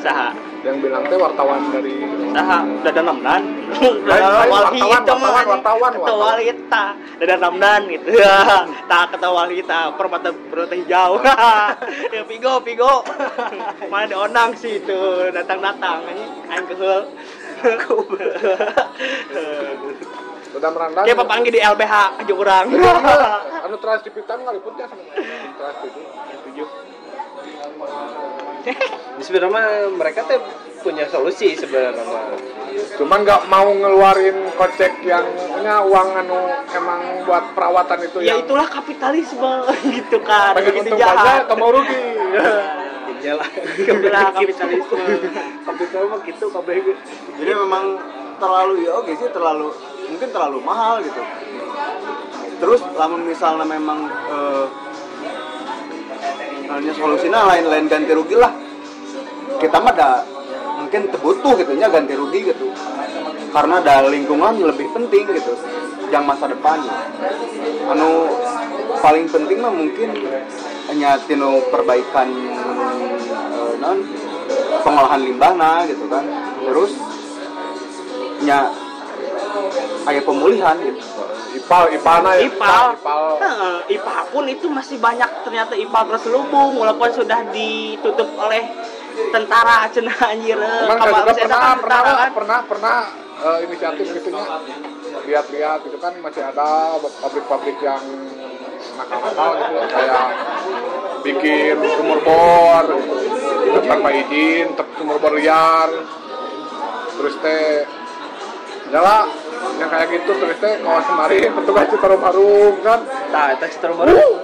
[0.00, 0.32] Saha?
[0.64, 1.92] yang bilang teh wartawan dari
[2.32, 2.60] Saha?
[2.84, 3.42] Dadan Ramdan.
[4.08, 6.84] lain, wartawan, wartawan, wartawan, ketua walita.
[7.20, 8.08] Dadan Ramdan gitu.
[8.90, 11.20] Tak ketua walita permata permata hijau.
[12.16, 13.04] ya pigo pigo.
[13.92, 15.00] Mana ada onang sih itu
[15.32, 17.04] datang-datang ini aing keheul.
[20.50, 22.64] udah merandan Kayak papanggil di LBH aja orang.
[23.70, 25.02] anu trans TV kan ngaliputnya sama
[25.54, 25.76] trans
[28.60, 28.84] Jadi
[29.24, 29.66] sebenarnya mah
[29.96, 30.36] mereka teh
[30.80, 32.24] punya solusi sebenarnya mah.
[32.96, 36.38] cuman nggak mau ngeluarin kocek yang punya uang anu
[36.70, 39.52] emang buat perawatan itu ya yang itulah kapitalisme
[39.96, 40.52] gitu kan.
[40.54, 41.42] pengen Begitu untung aja jahat.
[41.48, 42.00] kamu rugi
[43.20, 43.48] Iyalah.
[43.76, 44.96] Itulah kapitalisme.
[45.60, 46.74] Kapital mah gitu kabeh.
[47.36, 47.84] jadi memang
[48.40, 49.68] terlalu ya oke sih terlalu
[50.08, 51.20] mungkin terlalu mahal gitu
[52.56, 54.64] terus lamun misalnya memang eh,
[56.70, 58.52] hanya solusinya lain-lain ganti rugi lah.
[59.58, 60.22] Kita mah ada
[60.80, 62.70] mungkin terbutuh gitu nya ganti rugi gitu.
[63.50, 65.54] Karena ada lingkungan lebih penting gitu
[66.14, 66.78] yang masa depan.
[67.90, 68.30] Anu
[69.02, 70.14] paling penting mah mungkin
[70.90, 73.98] hanya tino perbaikan eh, non
[74.86, 76.22] pengolahan limbah nah gitu kan.
[76.62, 76.92] Terus
[78.46, 78.70] nya
[80.04, 81.00] kayak pemulihan gitu.
[81.50, 82.46] Ipal ipalna ya.
[82.46, 82.84] IPAL.
[82.94, 83.22] ipal.
[83.42, 88.70] Heeh, IPAL pun itu masih banyak ternyata IPAL terselubung walaupun sudah ditutup oleh
[89.34, 90.54] tentara cenah anjir.
[90.56, 92.30] eh, Emang pernah kan pernah tentara kan.
[92.30, 92.96] pernah pernah
[93.40, 94.46] eh, inisiatif gitunya
[95.20, 98.02] lihat-lihat itu kan masih ada pabrik-pabrik yang
[98.96, 99.78] nakal-nakal gitu.
[99.90, 100.26] Kayak
[101.20, 102.84] bikin sumur bor
[103.66, 105.90] gitu, tanpa izin sumur bor liar.
[107.18, 107.84] Terus teh
[108.90, 109.30] nyala
[109.78, 113.00] yang kayak gitu terus teh kawan kemarin petugas Citarum Harum kan
[113.30, 114.34] Tah, eta Citarum Harum.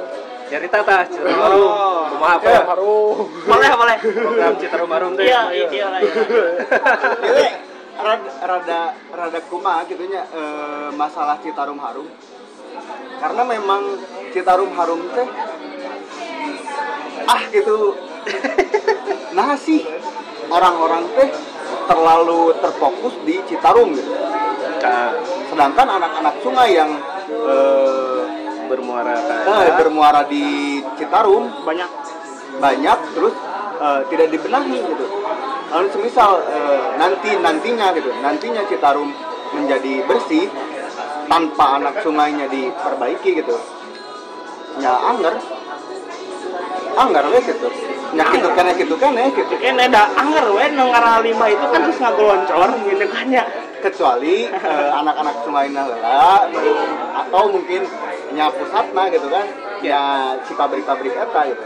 [0.46, 1.70] Nyarita tah Citarum Harum.
[2.14, 2.46] Kumaha apa?
[2.46, 3.96] Citarum Harum Boleh, boleh.
[4.00, 5.24] Program Citarum Harum teh.
[5.26, 5.86] Iya, iya, iya.
[5.98, 6.12] iya.
[7.26, 7.48] Jadi
[7.96, 8.80] rada rada
[9.10, 12.06] rada kumaha gitunya eh, masalah Citarum Harum.
[13.18, 13.82] Karena memang
[14.30, 15.28] Citarum Harum teh
[17.26, 17.98] ah gitu.
[19.36, 19.84] nah sih
[20.50, 21.30] orang-orang teh
[21.86, 24.12] terlalu terfokus di Citarum gitu.
[24.82, 25.14] Ka.
[25.50, 26.90] Sedangkan anak-anak sungai yang
[27.30, 28.22] eh,
[28.66, 31.90] bermuara eh, bermuara di Citarum Banyak.
[32.58, 33.34] banyak terus
[33.80, 35.06] eh, tidak dibenahi gitu.
[35.72, 39.10] Lalu semisal eh, nanti nantinya gitu nantinya Citarum
[39.54, 40.50] menjadi bersih
[41.26, 43.56] tanpa anak sungainya diperbaiki gitu.
[44.76, 45.40] Ya anggar
[46.96, 49.74] anggar gitu ya gitu kan ya gitu kan ya gitu kan.
[49.76, 53.44] Ada anger we karena limbah itu kan terus ngagoloncor gitu kan ya.
[53.76, 56.48] Kecuali eh, anak-anak sungai heula
[57.24, 57.84] atau mungkin
[58.32, 59.44] nya pusatna gitu kan.
[59.84, 60.02] Ya.
[60.48, 61.62] Si pabrik-pabrik eta gitu.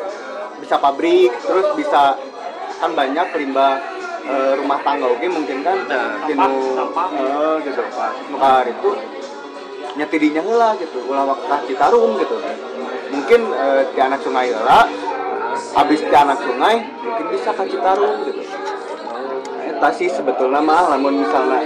[0.61, 2.19] Bisa pabrik terus bisa
[2.83, 3.79] kan banyak limbah
[4.27, 5.79] eh, rumah tangga oke mungkin kan.
[5.87, 7.09] Nah, tinu sampah.
[7.15, 7.83] eh, gitu.
[8.35, 8.91] Nukar itu
[9.95, 10.99] nyetidinya heula gitu.
[11.07, 12.37] Ulah waktu Citarum gitu.
[13.15, 14.87] Mungkin eh, di anak sungai heula
[15.75, 18.43] habis di anak sungai mungkin bisa ke Citarum gitu.
[19.71, 21.61] Eta sih sebetulnya mah lamun misalnya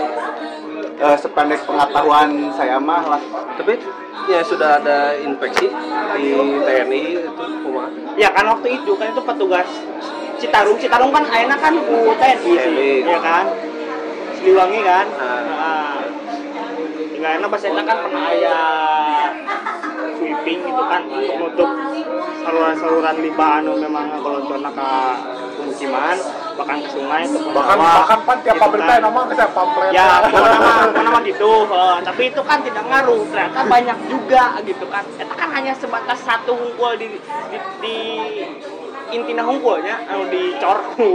[1.01, 3.23] eh, sependek pengetahuan saya mah lah.
[3.57, 3.81] Tapi
[4.29, 5.69] ya sudah ada infeksi
[6.17, 6.33] di
[6.65, 7.89] TNI itu kumaha?
[8.17, 9.69] ya kan waktu itu kan itu petugas
[10.41, 13.47] Citarum Citarum kan ayeuna kan ku TNI sih ya kan?
[14.41, 15.07] Siliwangi kan?
[15.17, 15.41] Ah.
[15.41, 15.97] nah,
[17.15, 18.59] tinggal enak pas kan pernah aya
[20.25, 21.71] sweeping gitu kan untuk nutup
[22.41, 24.91] saluran-saluran limbah anu memang ngagoloncorna ka
[25.61, 26.17] pemukiman
[26.55, 29.01] bahkan ke sungai ke bahkan bawah, bahkan pan tiap gitu pabrik kan.
[29.03, 33.99] nama kita pamflet ya pokoknya mah gitu Eh, tapi itu kan tidak ngaruh ternyata banyak
[34.07, 35.03] juga gitu kan.
[35.19, 37.19] Itu kan hanya sebatas satu hungkul di
[37.51, 37.99] di, di
[39.11, 41.09] intina hungkulnya anu dicor ku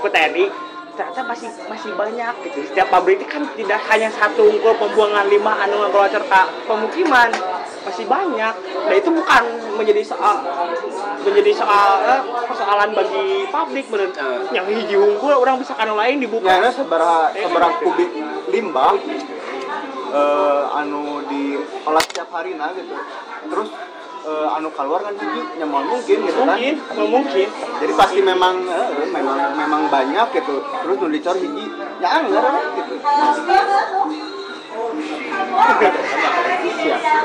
[0.00, 0.67] ku TNI
[0.98, 2.58] ternyata masih masih banyak gitu.
[2.74, 7.30] Setiap pabrik itu kan tidak hanya satu hungkul pembuangan limbah anu ngeluacer ke pemukiman.
[7.86, 8.54] Masih banyak.
[8.58, 9.42] Nah itu bukan
[9.78, 10.42] menjadi soal
[11.22, 14.42] menjadi soal eh, persoalan bagi pabrik bener Ah.
[14.50, 16.50] yang hiji hungkul orang bisa kanu lain dibuka.
[16.50, 18.10] Nyana seberapa seberapa kubik
[18.50, 18.98] limbah
[20.10, 22.90] eh, anu diolah setiap hari nah gitu.
[23.54, 23.70] Terus
[24.28, 26.56] eh, anu keluar kan hiji nyaman mungkin gitu kan.
[26.60, 27.48] Mungkin mau mungkin.
[27.80, 30.60] Jadi pasti memang eh, memang memang banyak gitu.
[30.60, 31.64] Terus nu dicor hiji
[32.04, 32.44] ya anggar
[32.76, 32.94] gitu.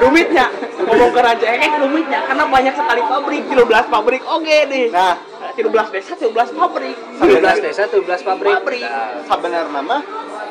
[0.03, 0.47] Rumitnya.
[0.83, 2.19] Ngomong ke Raja Ekek rumitnya.
[2.25, 4.21] Karena banyak sekali pabrik 13 pabrik.
[4.27, 4.87] Oke deh.
[4.89, 5.15] Nah.
[5.53, 6.97] 13 desa 13 pabrik.
[7.21, 8.57] 12 desa, 12 pabrik.
[8.57, 8.81] Pabrik.
[8.81, 10.01] Nah, sebenarnya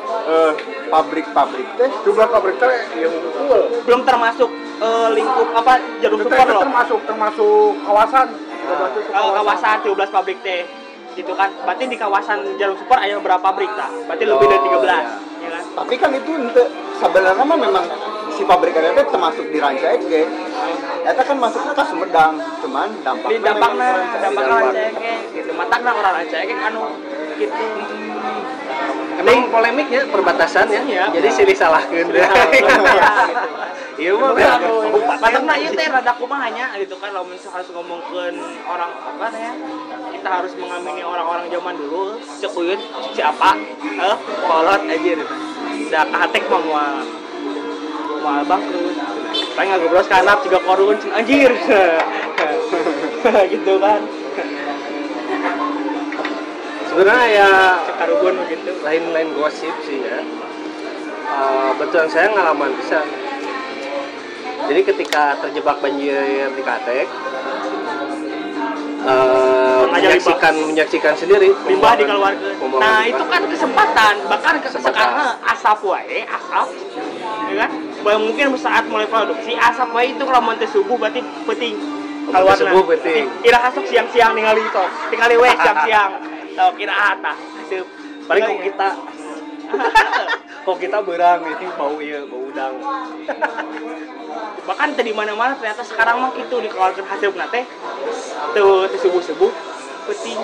[0.03, 0.51] eh,
[0.87, 6.61] pabrik-pabrik teh jumlah pabrik teh yang unggul belum termasuk eh, lingkup apa jarum teh loh?
[6.63, 8.27] termasuk termasuk kawasan.
[8.63, 10.63] Eh, kawasan 13 pabrik teh.
[11.13, 14.81] Gitu kan berarti di kawasan jarum support ada berapa pabrik tak berarti lebih dari Oh,
[14.81, 14.97] 13 iya.
[15.45, 15.63] ya kan?
[15.77, 16.63] Tapi kan itu ente
[16.97, 17.85] sebenarnya mah memang
[18.33, 20.25] si pabrik itu termasuk di ranca ge
[21.05, 22.33] Eta kan masuknya ke Sumedang
[22.65, 24.55] cuman dampaknya di dampaknya Ranca dampaknya.
[24.57, 25.51] Raja Ekek gitu.
[25.53, 26.83] Matangna orang Raja Ekek anu
[27.37, 27.65] gitu
[29.13, 30.81] Emang polemiknya perbatasan ya,
[31.13, 32.07] jadi silih salahkeun.
[33.93, 34.17] Iya.
[34.17, 34.33] Mah.
[35.21, 39.53] Padahal ieu teh rada kumaha nya gitu kan lamun harus ngomongkeun orang apa ya
[40.17, 42.81] kita harus mengamini orang-orang zaman dulu cekuyut
[43.13, 43.53] siapa
[43.85, 44.17] eh
[44.49, 45.25] kolot gitu
[45.93, 46.93] da kahatek mah moal
[48.25, 48.97] moal bangkrut
[49.53, 51.53] paling ngagobros kanap juga korun anjir.
[53.23, 54.03] Gitu kan
[56.93, 57.49] Sebenarnya ya
[57.97, 60.21] karugun begitu lain-lain gosip sih ya.
[61.25, 63.01] Eh, betul saya ngalaman bisa.
[64.69, 67.09] Jadi ketika terjebak banjir di Katek,
[69.09, 72.61] eh, menyaksikan menyaksikan sendiri limbah dikeluarkan.
[72.61, 73.09] pembuangan Nah, limbah.
[73.09, 74.93] itu kan kesempatan, bahkan ke Kesempatan.
[74.93, 76.67] sekarang asap wae, asap.
[77.49, 77.69] Ya kan?
[78.05, 81.73] Mungkin saat mulai produksi asap wae itu kalau mau subuh berarti penting.
[82.29, 83.25] Teh subuh penting.
[83.41, 86.32] Kira kasuk siang-siang ningali itu, tinggali we siang-siang.
[86.53, 87.33] Tahu kira ata.
[88.23, 88.89] Paling kok kita
[90.65, 92.73] kok kita berang ini bau iya bau udang.
[94.63, 97.67] Bahkan tadi mana-mana ternyata sekarang mah itu dikeluarkan hasil nate
[98.53, 99.51] tuh tuh subuh-subuh
[100.03, 100.35] penting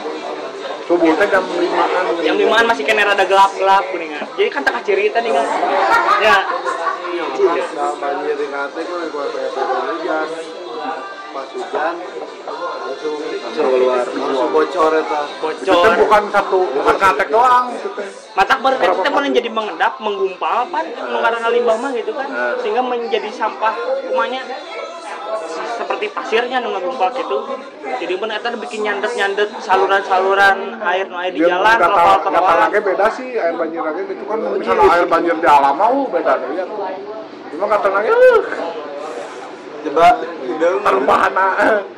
[0.88, 4.26] subuh teh jam limaan jam limaan masih kena rada gelap-gelap kuningan.
[4.34, 5.46] Jadi kan tak ciri tadi kan?
[6.24, 6.38] Ya.
[7.80, 10.28] Nah, banjir di Kate kan gua kayak hujan
[11.40, 11.96] pas hujan
[12.84, 14.04] langsung langsung keluar.
[14.04, 15.72] Langsung bocor eta itu.
[15.72, 15.92] Bocor.
[16.04, 17.66] Bukan satu bukan katek doang.
[17.72, 20.84] Itu teh matak baru kita pernah jadi mengendap menggumpal pan.
[20.84, 22.28] Mengarang limbah mah gitu kan.
[22.60, 23.72] Sehingga menjadi sampah
[24.12, 24.44] rumahnya.
[25.80, 27.56] Seperti pasirnya nu ngagumpal gitu.
[27.88, 32.20] Jadi pun eta bikin nyandet nyandet saluran saluran air nu aya di Dia jalan data
[32.20, 34.44] trotoar lagi beda sih air banjir lagi itu kan.
[34.60, 36.66] Misalnya air banjir di alam mau beda deh ya.
[37.56, 38.44] Cuma kata lagi uh,
[39.86, 40.08] coba
[40.84, 41.48] terbahana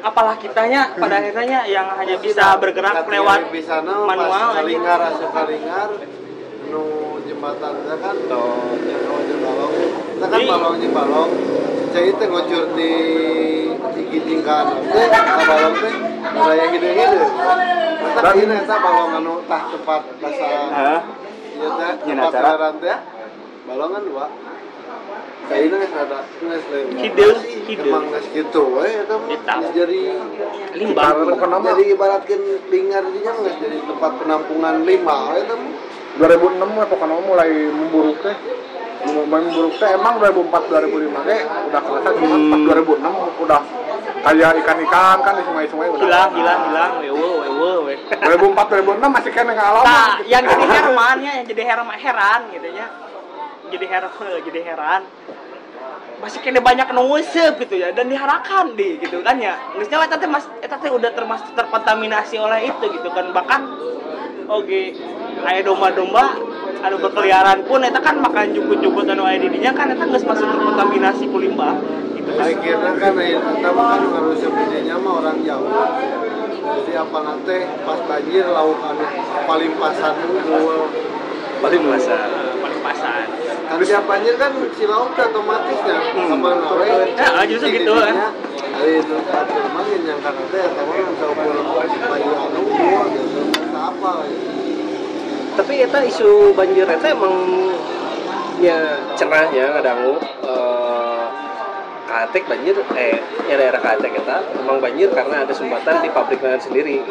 [0.05, 5.89] apalah kitanya pada akhirnya yang hanya bisa bergerak lewat bisa no manual kalingar asup kalingar
[6.69, 6.83] nu
[7.25, 8.15] jembatan kan
[8.85, 11.31] yang ngojur balong kita kan balongnya balong
[11.91, 12.91] jadi teh ngocur di
[13.97, 17.25] di giting kanan teh ka balong teh Udah yang gede-gede.
[18.01, 20.99] Masa ini eta balongan anu tah tempat basa Hah?
[21.57, 22.99] ieu teh tempat.
[23.65, 24.25] Balongan dua.
[25.51, 26.85] Kayaknya geus ada geus lain.
[26.95, 29.27] We eta mah.
[29.27, 29.57] Hitam.
[29.59, 29.99] Geus jadi
[30.79, 31.07] limbah
[31.67, 32.39] jadi ibaratkan
[32.71, 35.71] linggar dinya geus jadi tempat penampungan limbah eta mah.
[36.19, 38.35] 2006 lah pokoknya mulai memburuk teh.
[39.07, 41.39] Mulai memburuk teh emang 2004 2005 teh
[41.71, 42.51] udah kerasa cuma Hmm.
[42.51, 43.61] pas 2006 udah
[44.21, 46.03] kayak ikan-ikan kan di sungai-sungai udah.
[46.03, 46.91] Hilang hilang hilang.
[46.99, 51.87] Wewe wewe we 2004 2006 masih kena ngalaman nah yang jadi hermannya yang jadi heran
[51.95, 52.87] heran gitu ya.
[53.71, 54.11] Jadi heran
[54.51, 55.01] jadi heran
[56.21, 60.29] masih kena banyak nungusep gitu ya dan diharapkan di gitu kan ya nggak eta teh
[60.29, 63.65] mas eta teh udah termasuk terkontaminasi oleh itu gitu kan bahkan
[64.45, 64.81] oke
[65.41, 66.37] kayak domba-domba
[66.85, 70.45] anu berkeliaran pun eta kan makan jukut-jukut anu aya di dinya kan eta geus masuk
[70.45, 71.73] terkontaminasi ku limbah
[72.13, 75.69] gitu kan Akhirnya kan eta mah kan harusnya bedanya mah orang jauh.
[76.61, 79.05] Jadi apa nanti pas banjir lauk anu
[79.49, 80.85] paling pasan unggul.
[81.61, 82.17] Paling masa
[82.57, 83.27] paling pasan
[83.71, 84.83] Kan tiap banjir kan teh
[85.31, 86.91] otomatis ya aman we.
[87.15, 88.35] Ya, justru gitu, kan.
[88.51, 91.47] Hari itu kan mangin yang kan teh eta mah bisa ukur
[92.11, 93.41] banjir anu gitu.
[93.71, 94.51] Apa gitu.
[95.51, 97.35] tapi eta isu banjir eta emang
[98.59, 101.25] ya cerahnya ngadangu eh
[102.11, 107.03] Katek banjir eh ya daerah Katek eta emang banjir karena ada sumbatan di pabrik sendiri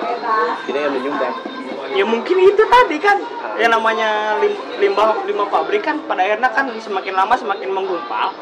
[0.69, 1.60] jadi yang menyumbang
[1.95, 3.19] ya mungkin itu tadi kan.
[3.61, 8.33] Yang namanya lim- limbah limbah pabrik kan pada akhirnya kan semakin lama semakin menggumpal.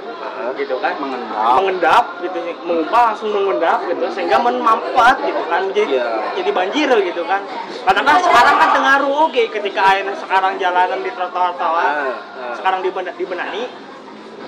[0.55, 0.95] Gitu kan.
[1.03, 1.59] Mengendap.
[1.59, 2.39] mengendap gitu.
[2.63, 4.05] Mengumpal langsung mengendap gitu.
[4.15, 5.63] Sehingga menmampet gitu kan.
[5.75, 6.07] Jadi Iya.
[6.39, 7.43] jadi banjir gitu kan.
[7.83, 9.43] Karena kan sekarang kan tengaruh oke.
[9.51, 12.55] Ketika air sekarang jalanan di Ah, ah.
[12.55, 13.65] sekarang dibena- dibenahi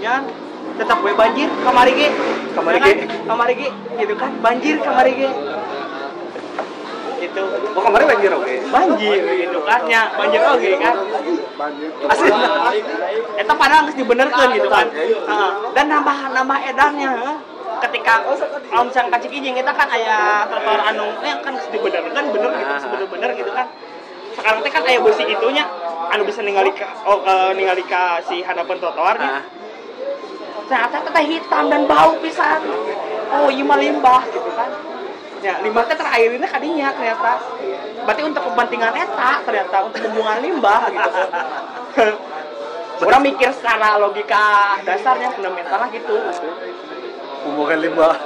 [0.01, 0.23] ya
[0.79, 2.09] tetap gue banjir kamari ge.
[2.55, 2.95] Kamari Ya kan?
[2.95, 3.07] ge.
[3.27, 4.31] kamari ge gitu kan.
[4.39, 5.29] Banjir kamari ge
[7.21, 7.43] gitu
[7.77, 8.55] oh kemarin banjir oke.
[8.73, 9.21] Banjir.
[9.45, 10.95] Gitu kan ya banjir oke kan?
[11.61, 11.91] Banjir.
[12.09, 12.31] asli.
[13.37, 14.87] Eta padahal harus dibenerkan gitu kan.
[14.91, 15.51] Heeh.
[15.77, 17.13] dan nambah nambah edannya
[17.81, 18.15] ketika
[18.69, 22.73] kalau misalnya kacik izin kita kan aya trotoar anu yang kan harus dibenerkan bener gitu
[22.73, 22.89] Ah.
[22.89, 23.67] bener-bener gitu kan.
[24.37, 25.65] Sekarang teh kan aya besi itunya
[26.11, 29.31] anu bisa ningali ka oh eh, ningali ka si hadapan trotoarnya
[30.71, 32.61] Ah, ternyata teh hitam dan bau pisan.
[33.31, 34.90] Oh iya limbah gitu kan
[35.41, 37.33] ya limbah teh terakhirnya kadinya ternyata.
[38.05, 41.23] Berarti untuk kepentingan eta ternyata untuk pembuangan limbah gitu.
[43.01, 46.17] Orang mikir secara logika dasarnya fundamentalnya gitu.
[47.49, 48.15] Hubungan limbah.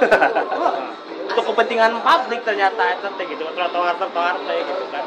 [1.25, 5.03] Untuk kepentingan publik ternyata itu teh gitu trotoar trotoar teh gitu kan.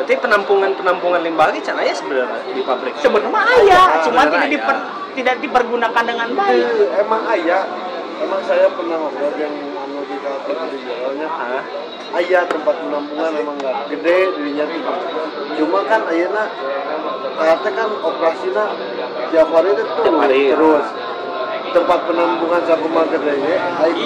[0.00, 4.76] Berarti penampungan penampungan limbah ini caranya sebenarnya di pabrik sebenarnya aya cuma tidak diper,
[5.20, 6.64] tidak dipergunakan dengan baik.
[6.64, 7.62] Eh, emang ayah
[8.24, 9.54] emang saya pernah ngobrol yang
[11.30, 11.62] Ah,
[12.22, 14.82] ayah tempat penampungan emang nggak gede dirinya tuh
[15.62, 16.44] cuma kan ayana
[17.38, 18.64] ternyata kan operasinya
[19.30, 20.54] tiap hari itu tuh hari, ya.
[20.58, 20.86] terus.
[21.70, 23.54] Tempat penampungan sakuma gedenya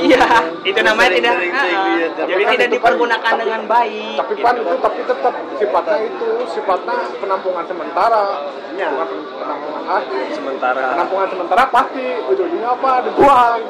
[0.05, 1.97] iya itu namanya tidak ah,
[2.29, 8.53] jadi tidak dipergunakan dengan baik tapi pan itu tapi tetap sifatnya itu sifatnya penampungan sementara.
[8.77, 8.93] Ya.
[8.93, 9.09] bukan
[9.41, 10.87] penampungan akhir sementara.
[10.93, 12.93] Penampungan sementara pasti ujung-ujungnya apa?
[13.09, 13.61] Dibuang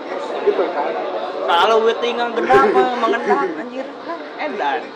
[0.42, 0.92] gitu kan
[1.44, 3.86] kalau gue tinggal gendap mah mengendap anjir.
[4.34, 4.90] Edan ya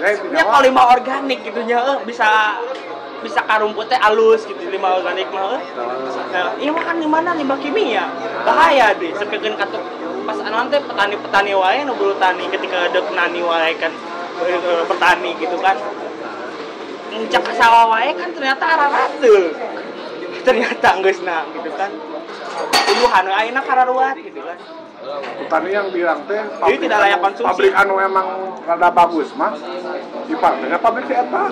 [0.00, 2.56] ya intinya kalau limbah organik gitu nya eh, bisa
[3.20, 5.62] bisa karumputnya halus gitu limbah organik mah eh.
[6.32, 8.08] nah, iya mah kan gimana limbah kimia
[8.48, 9.84] bahaya deh sepekeun katuk
[10.24, 13.92] pas anu teh petani-petani wae nu bulu tani ketika ada nani wae kan
[14.46, 15.76] eh, eh, petani gitu kan.
[17.10, 19.50] Ngecak ke sawah wae kan ternyata ararat tuh
[20.46, 21.90] ternyata geus na gitu kan.
[22.86, 24.58] Tuduhan ayeuna kararuat gitu kan
[25.18, 27.48] petani yang bilang teh Jadi tidak layak konsumsi.
[27.48, 28.26] pabrik anu emang
[28.64, 29.52] rada bagus mah
[30.28, 31.44] di pabriknya pabrik si eta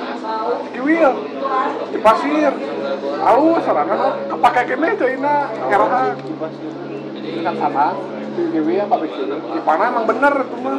[0.62, 1.12] di Kiwil
[1.90, 2.52] di pasir.
[3.18, 5.34] Alus sorangan kepake kene teh ina
[5.66, 6.14] erahan
[7.38, 7.86] kan sama
[8.38, 10.78] di Kiwil pabrik itu di mana emang bener itu mah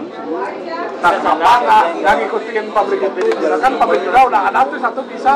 [0.99, 5.01] nah kenapa nggak nggak ngikutin pabrik itu karena kan pabrik juga udah ada tuh satu
[5.07, 5.35] bisa.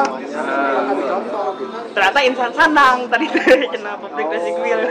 [1.93, 3.25] Ternyata insan sandang tadi
[3.69, 4.81] kenapa pabrik nasi kuil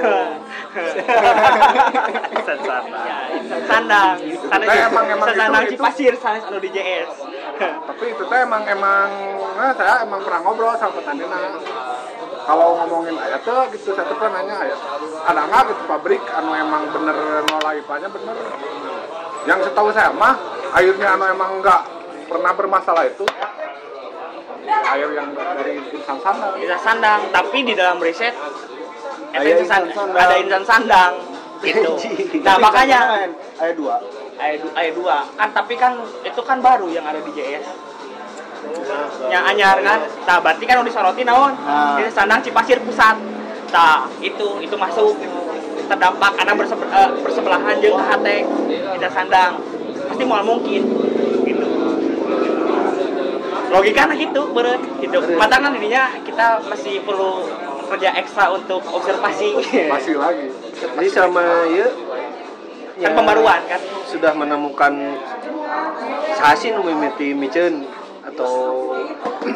[2.44, 4.17] sensata ya insan sandang.
[4.52, 7.11] Emang insan itu- Cipasir sanes anu di JS
[7.63, 9.09] tapi itu teh emang emang
[9.54, 11.54] nah, saya emang pernah ngobrol sama petani nah
[12.43, 14.79] kalau ngomongin ayat tuh gitu saya tuh pernah nanya ayat
[15.31, 17.17] ada nggak gitu pabrik anu emang bener
[17.47, 18.37] ngolah ipanya bener?
[19.47, 20.35] Yang setahu saya mah
[20.75, 21.83] airnya anu emang nggak
[22.27, 23.27] pernah bermasalah itu.
[24.63, 28.35] Air yang dari insan sana insan sandang tapi di dalam riset
[29.33, 30.21] Aya insan sandang.
[30.21, 31.13] ada insan sandang
[31.65, 31.93] gitu.
[32.47, 33.01] Nah makanya
[33.57, 33.97] ayat dua.
[34.37, 35.25] Ayat ayat dua.
[35.38, 37.92] Kan tapi kan itu kan baru yang ada di JS
[39.31, 40.00] yang anyar kan?
[40.27, 41.52] Nah berarti kan udah disoroti naon?
[41.56, 41.98] Nah.
[41.98, 43.17] di sandang Cipasir pusat.
[43.73, 45.17] Nah itu itu masuk
[45.88, 48.27] terdampak karena eh, bersebelahan jeung KHT
[48.98, 49.52] kita sandang.
[50.08, 50.83] Pasti mau mungkin
[51.46, 51.67] gitu.
[53.73, 55.19] Logikanya gitu beren gitu.
[55.35, 57.48] Matangnya dirinya kita masih perlu
[57.92, 59.56] kerja ekstra untuk observasi.
[59.88, 60.46] Masih lagi.
[60.73, 61.88] Jadi sama ya
[63.02, 63.81] kan pembaruan kan?
[64.13, 65.17] sudah menemukan
[66.37, 67.88] sasin mimiti micen
[68.33, 68.52] atau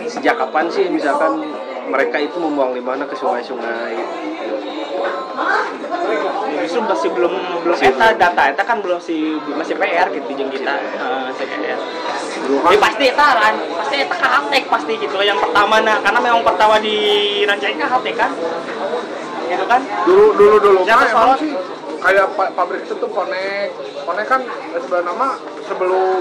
[0.06, 1.40] sejak kapan sih misalkan
[1.86, 3.94] mereka itu membuang limbahnya ke sungai-sungai?
[6.66, 8.42] Justru masih belum belum eta data.
[8.50, 10.74] Eta kan belum si masih PR gitu jeung kita.
[10.74, 11.80] Heeh, CPR.
[12.46, 15.16] Ya pasti eta kan, pasti eta kahatek pasti gitu.
[15.22, 16.96] Yang pertama nah karena memang pertama di
[17.46, 18.30] Rancaikek kahatek kan.
[19.46, 19.80] Gitu kan?
[20.04, 20.78] dulu dulu dulu.
[20.82, 21.54] Emang Solo- sih?
[21.96, 23.72] Kayak pa- pabrik itu tuh konek
[24.04, 24.38] konek kan
[24.78, 25.28] sebenarnya nama
[25.64, 26.18] sebelum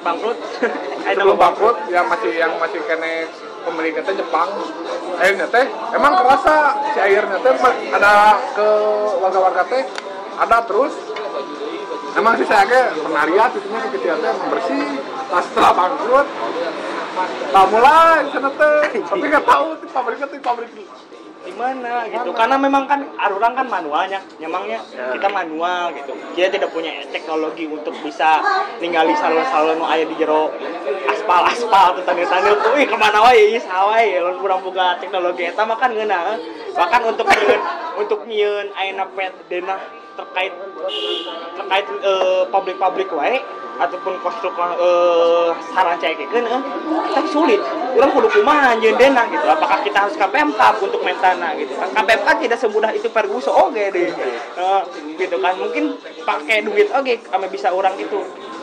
[0.00, 0.38] Bangkrut.
[1.06, 1.76] Ayo sebelum bangkrut.
[1.92, 3.28] yang masih yang masih kene
[3.64, 4.48] pemiliknya teh Jepang.
[5.20, 6.56] Airnya teh emang kerasa
[6.96, 7.52] si airnya teh
[7.92, 8.68] ada ke
[9.20, 9.82] warga-warga teh
[10.40, 10.94] ada terus.
[12.16, 14.86] Emang sih saya kayak pernah lihat itunya kecil teh bersih.
[15.28, 16.28] Pas setelah bangkrut
[17.52, 18.82] tak mulai sana teh.
[19.10, 20.70] Tapi nggak tahu di pabriknya tuh pabrik
[21.40, 22.30] di mana gitu.
[22.36, 24.80] Karena memang kan orang kan manualnya nyemangnya
[25.16, 26.12] kita manual gitu.
[26.36, 28.40] Kita tidak punya teknologi untuk bisa
[28.78, 30.52] ningali salon-salon nu aya di jero.
[31.08, 32.52] Aspal aspal tuh tanda-tanda.
[32.60, 33.56] Tuh ih ke mana wae?
[33.56, 36.36] Ieu sawai lamun urang boga teknologi eta mah kan ngeunah
[36.76, 37.60] bahkan untuk nyieun
[37.98, 39.80] untuk nyieun ayeuna pet denah
[40.18, 40.52] terkait
[41.56, 43.38] terkait eh, pabrik-pabrik wae
[43.80, 46.62] ataupun konstruk eh saran cekekeun eh,
[47.08, 47.60] kita sulit.
[47.96, 49.46] Urang kudu kumaha anjeun dena gitu.
[49.48, 51.72] Apakah kita harus ke Pemkap untuk mentana gitu?
[51.74, 54.08] Kan Ke Pemkap tidak semudah itu perguso oge deh
[54.60, 54.82] Eh,
[55.16, 55.56] gitu kan.
[55.56, 58.20] Mungkin pakai duit oge kami bisa orang itu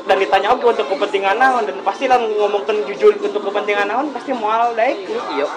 [0.08, 1.68] dan ditanya oke untuk kepentingan naon?
[1.68, 4.08] Dan pasti lah ngomongkan jujur untuk kepentingan naon?
[4.16, 5.52] Pasti moal daek yuk yuk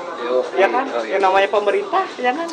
[0.59, 0.85] ya kan?
[0.91, 1.17] Iya.
[1.17, 2.49] yang namanya pemerintah ya kan?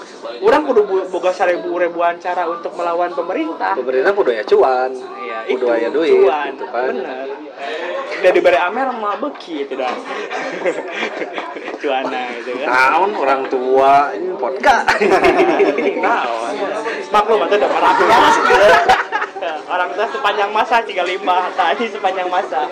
[0.45, 3.74] Orang kudu boga seribu ribuan cara untuk melawan pemerintah.
[3.74, 4.91] Pemerintah kudu ya cuan.
[4.93, 6.93] Iya, kudu itu aya duit cuan, gitu kan.
[6.93, 7.26] Bener.
[8.18, 9.93] Udah diberi amer mah beki itu dah.
[11.82, 12.68] Cuana gitu kan?
[12.70, 14.86] Naon orang tua ini podcast
[16.06, 16.54] Naon.
[17.08, 18.56] maklum itu udah gitu.
[19.74, 22.66] orang tua sepanjang masa tiga lima tadi sepanjang masa.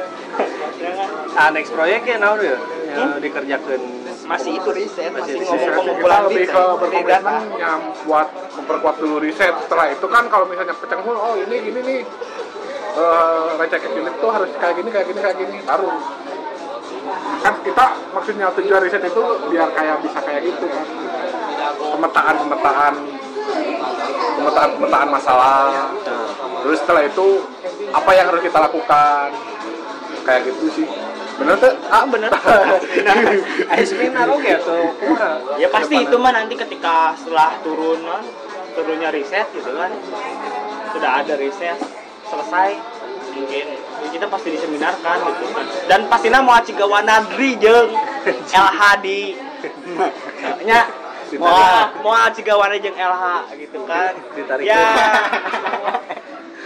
[0.82, 1.10] Ya kan?
[1.36, 2.58] ah next proyeknya naon ya?
[2.96, 3.82] Yang dikerjakan?
[4.26, 5.46] Masih itu riset masih, Masih riset.
[5.46, 9.54] ngomong kita pengumpulan lebih ke berkomitmen yang buat memperkuat dulu riset.
[9.68, 12.02] Setelah itu kan kalau misalnya pecah mulu oh ini gini nih.
[12.96, 15.58] Uh, recek unit tuh harus kayak gini kayak gini kayak gini.
[15.68, 15.92] Baru.
[17.44, 17.86] Kan kita
[18.16, 20.86] maksudnya tujuan riset itu biar kayak bisa kayak gitu kan.
[21.76, 22.94] Pemetaan pemetaan
[24.36, 25.92] pemetaan pemetaan masalah.
[26.66, 27.28] Terus setelah itu
[27.94, 29.28] apa yang harus kita lakukan?
[30.26, 30.88] Kayak gitu sih.
[31.36, 31.74] Bener tuh?
[31.92, 32.32] Ah bener.
[32.32, 33.26] Bener
[33.70, 35.60] Ayo seminar oke atau kumaha?
[35.60, 38.24] ya pasti itu mah nanti ketika setelah turun mah,
[38.74, 39.92] turunnya riset gitu kan.
[40.96, 41.78] Sudah ada riset
[42.26, 42.70] selesai
[43.36, 43.66] mungkin.
[44.16, 45.66] Kita pasti diseminarkan gitu kan.
[45.92, 47.92] Dan pastinya mau ciga wanadri jeung
[48.50, 49.36] LH di
[50.64, 50.88] nya
[51.40, 53.26] mau mau ciga wanadri jeung LH
[53.58, 54.14] gitu kan?
[54.38, 54.78] Ditarik ya.
[54.78, 56.14] Ke-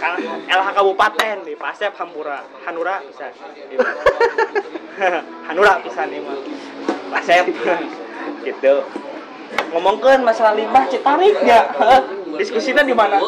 [0.00, 0.16] kan
[0.48, 3.28] LH kabupaten di Pasep Hampura Hanura bisa
[5.48, 6.36] Hanura bisa nih mah
[7.12, 7.44] Pasep.
[8.40, 8.84] Gitu.
[9.72, 11.68] Ngomongkan masalah limbah Citarik ya
[12.40, 13.20] diskusinya di mana?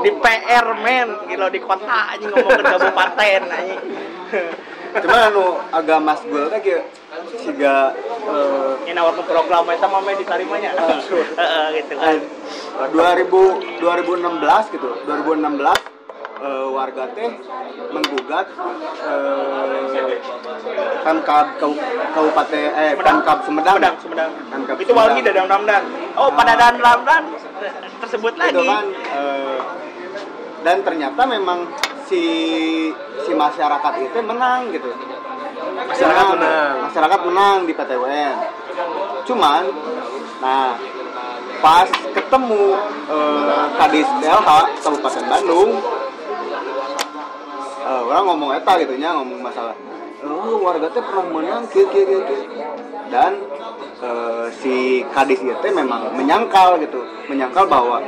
[0.00, 1.08] Di PR men.
[1.28, 3.76] Gitu di kota aja ngomongin kabupaten aja
[5.04, 6.82] Cuma anu agak mas gue kayak
[7.40, 7.94] siga
[8.26, 10.70] eh, ini nawarkan program itu mah ditarimanya
[11.76, 12.18] gitu kan.
[12.92, 14.88] 2000 2016 gitu.
[15.06, 15.90] 2016
[16.40, 17.30] eh, warga teh
[17.92, 18.46] menggugat
[19.04, 20.16] eh,
[21.04, 21.46] Pemkab
[22.14, 23.76] Kabupaten eh Pemkab Sumedang.
[23.76, 24.30] Sumedang Sumedang.
[24.48, 25.20] Pemkab itu Sumedang.
[25.24, 25.82] dadang damdan
[26.16, 27.22] oh pada dan damdan
[28.00, 28.68] tersebut itu lagi.
[28.68, 29.58] kan eh,
[30.60, 31.68] dan ternyata memang
[32.08, 32.22] si
[33.22, 34.90] si masyarakat itu menang gitu
[35.90, 36.74] Masyarakat menang.
[36.88, 38.36] masyarakat menang di PTWN
[39.26, 39.62] cuman
[40.40, 40.72] nah
[41.60, 42.64] pas ketemu
[43.10, 44.50] eh, kadis LH
[44.80, 45.70] Kabupaten Bandung
[47.84, 49.76] eh, orang ngomong eta gitu nya ngomong masalah
[50.24, 52.40] oh warga teh pernah menang kieu kieu kieu."
[53.12, 53.36] dan
[54.00, 58.00] eh, si kadis itu memang menyangkal gitu menyangkal bahwa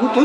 [0.00, 0.24] itu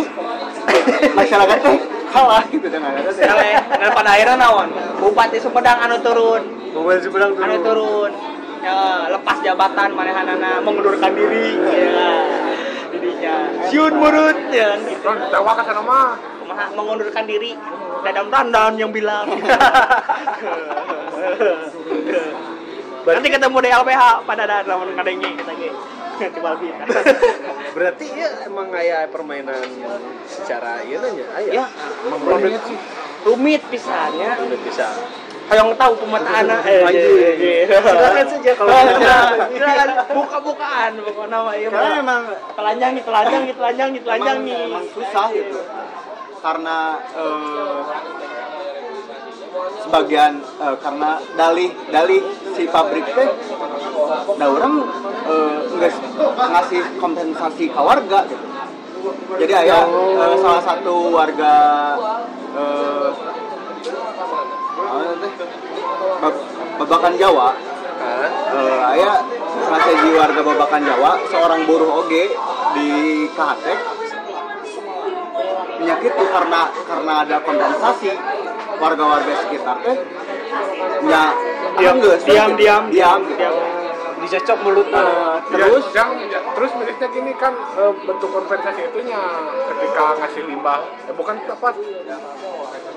[1.19, 1.77] masyarakat teh
[2.13, 3.25] kalah gitu dengan ada teh.
[3.25, 4.69] Kale, dan pada akhirnya naon?
[5.01, 6.41] Bupati Sumedang anu turun.
[6.77, 8.11] Mobil seberang anu turun.
[8.63, 11.57] Ya, lepas jabatan manehanana mengundurkan diri.
[11.73, 12.13] Ya
[12.93, 13.35] dirinya
[13.67, 14.37] siun murut.
[14.53, 15.01] Ya gitu.
[15.03, 16.15] kan Jawa ke sana mah.
[16.39, 17.57] Kumaha mengundurkan diri?
[18.05, 19.27] Dadam Tandan yang bilang.
[23.03, 25.69] Nanti ketemu di LPH pada ada lawan kadengnya kita ge.
[26.31, 26.85] Tibal bisa.
[27.73, 29.65] Berarti ya emang kayak permainan
[30.29, 30.97] secara iya.
[31.01, 31.67] Nanya Ya, ayah
[32.05, 32.77] emang rumit sih
[33.25, 34.29] rumit pisannya.
[34.37, 34.87] udah bisa
[35.43, 37.67] Hayong tahu pemetaan eh.
[37.67, 38.71] Silakan saja kalau
[39.51, 40.15] silakan.
[40.15, 41.99] Buka-bukaan pokoknya nama iya karena mah.
[41.99, 42.23] emang
[42.55, 44.55] telanjangi telanjangi telanjangi telanjangi.
[44.55, 45.59] emang, emang susah gitu.
[46.39, 46.77] Karena
[47.11, 47.79] eh,
[49.83, 52.21] sebagian eh, karena dalih dalih
[52.55, 53.29] si pabrik teh
[54.37, 54.73] nah orang
[55.27, 55.91] eh, nggak
[56.51, 58.45] ngasih kompensasi ke warga gitu
[59.39, 61.53] jadi ayah eh, salah satu warga
[62.55, 63.09] eh,
[66.23, 66.43] Bab-
[66.79, 67.51] babakan Jawa?
[68.03, 69.19] Eh, ayah
[69.63, 72.31] strategi warga Babakan Jawa seorang buruh oge
[72.75, 72.89] di
[73.31, 73.79] Kahatek
[75.83, 78.11] menyakiti karena karena ada kompensasi
[78.79, 79.97] warga-warga sekitar teh
[81.07, 81.23] ya
[81.73, 83.41] Diam, geus, diam, diam, diam gitu.
[83.41, 83.55] diam.
[84.23, 85.85] Dicocok mulutnya Eh, terus terus?
[85.93, 86.09] yang
[86.53, 89.19] terus mirisnya gini kan eh, bentuk kompensasi itunya
[89.69, 91.69] ketika ngasih limbah eh bukan apa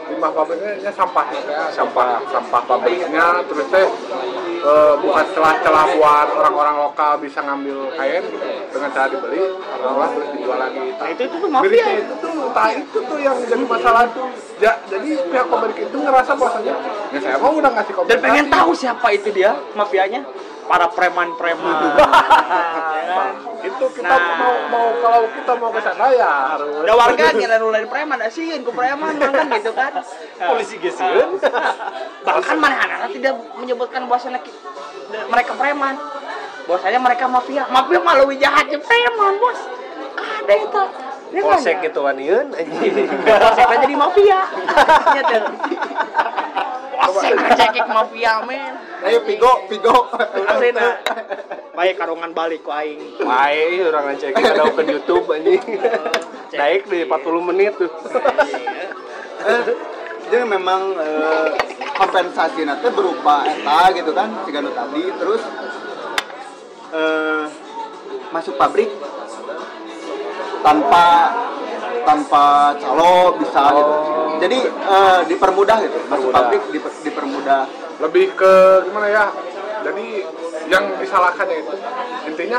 [0.06, 2.22] limbah pabriknya ya sampahnya ya sampah.
[2.26, 8.88] Sampah pabriknya terus teh eh, bukan celah-celah buat orang-orang lokal bisa ngambil kain gitu dengan
[8.92, 9.42] cara dibeli
[9.74, 10.78] orang-orang terus dijual lagi.
[10.92, 11.86] Nah, itu itu tuh mafia.
[11.96, 12.14] Itu.
[12.16, 16.74] tuh entah itu tuh yang jadi masalah tuh ya, jadi pihak pabrik itu ngerasa bahwasanya
[17.10, 18.24] ya saya mau udah ngasih Dan kompensasi.
[18.24, 20.22] pengen tahu siapa itu dia mafianya?
[20.66, 21.76] Para preman-preman.
[23.66, 24.36] itu kita Nah.
[24.36, 28.62] mau mau kalau kita mau ke sana ya harus Ada warga ngira nulain preman, asiin
[28.62, 29.92] ku preman kan gitu kan.
[30.38, 31.38] polisi geseun
[32.26, 34.38] Bahkan mana anak tidak menyebutkan bahwasanya
[35.26, 35.94] mereka preman.
[36.66, 37.62] Bahwasanya mereka mafia.
[37.66, 39.60] Mafia malu jahatnya preman, Bos.
[40.16, 40.82] Ada itu.
[41.36, 41.52] Kan?
[41.52, 44.40] polsek gitu waniun anjing Polsek aja di mafia.
[45.12, 45.42] Ya tuh.
[46.96, 48.72] Polsek ngecekik mafia, men.
[49.04, 50.08] ayo pigo pigo
[50.48, 51.04] Aslinya.
[51.76, 53.20] Baik karungan balik ku aing.
[53.20, 55.60] Wae orang ngecek ada open YouTube anjing.
[56.56, 57.92] Naik di 40 menit tuh.
[59.46, 59.62] Eh,
[60.32, 61.48] jadi memang eh,
[61.94, 65.42] kompensasi nanti berupa eta gitu kan jika nu tadi terus
[66.96, 67.44] eh,
[68.34, 68.90] masuk pabrik
[70.66, 71.04] tanpa
[72.02, 72.44] tanpa
[72.78, 73.94] calo bisa gitu.
[74.42, 76.34] Jadi eh, dipermudah gitu masuk Dipermudah.
[76.34, 77.62] pabrik diper- dipermudah.
[78.02, 78.52] Lebih ke
[78.90, 79.24] gimana ya?
[79.86, 80.06] Jadi
[80.66, 81.74] yang disalahkannya itu
[82.26, 82.58] intinya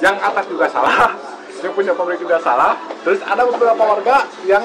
[0.00, 1.12] yang atas juga salah
[1.64, 4.64] yang punya pabrik juga salah terus ada beberapa warga yang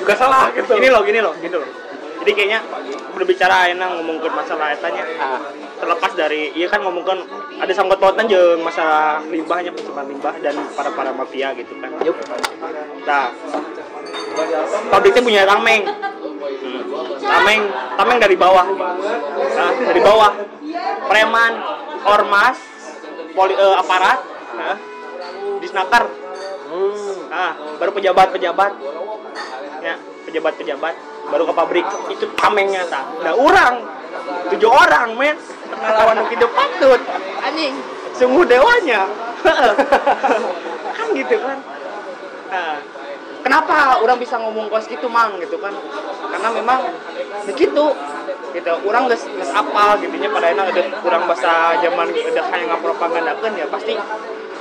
[0.00, 0.72] juga salah gitu.
[0.72, 1.68] Gini loh, gini loh, gini loh.
[2.28, 2.60] Jadi kayaknya
[3.16, 5.00] berbicara enak ngomongin masalah etanya
[5.80, 7.24] terlepas dari iya kan ngomongin
[7.56, 11.88] ada sangkut pautan jeung masalah limbahnya pencemaran limbah dan para para mafia gitu kan.
[12.04, 12.12] Yuk.
[13.08, 13.32] Nah,
[14.92, 15.88] pabriknya punya tameng.
[15.88, 16.82] Hmm.
[17.16, 17.60] Tameng,
[17.96, 18.76] tameng dari bawah.
[19.56, 20.32] Nah, dari bawah.
[21.08, 21.52] Preman,
[22.12, 22.60] ormas,
[23.32, 24.20] poli, eh, aparat,
[24.52, 24.76] nah,
[25.64, 26.04] disnaker.
[27.32, 28.72] Nah, baru pejabat-pejabat.
[29.80, 29.96] Ya,
[30.28, 33.04] pejabat-pejabat baru ke pabrik itu tamengnya tak.
[33.24, 33.84] Nah, orang
[34.52, 35.36] tujuh orang men.
[35.68, 37.00] Pengalaman hidup patut.
[37.44, 37.74] Anjing.
[38.16, 39.06] Sungguh dewanya.
[40.96, 41.58] Kan gitu kan.
[42.48, 42.74] Nah,
[43.44, 45.72] kenapa orang bisa ngomong kos gitu mang gitu kan?
[46.32, 46.80] Karena memang
[47.46, 47.94] begitu
[48.56, 48.72] gitu.
[48.88, 53.66] Orang nggak nggak apal gitunya pada enak udah kurang bahasa zaman udah kayak ngapropagandakan ya
[53.68, 53.94] pasti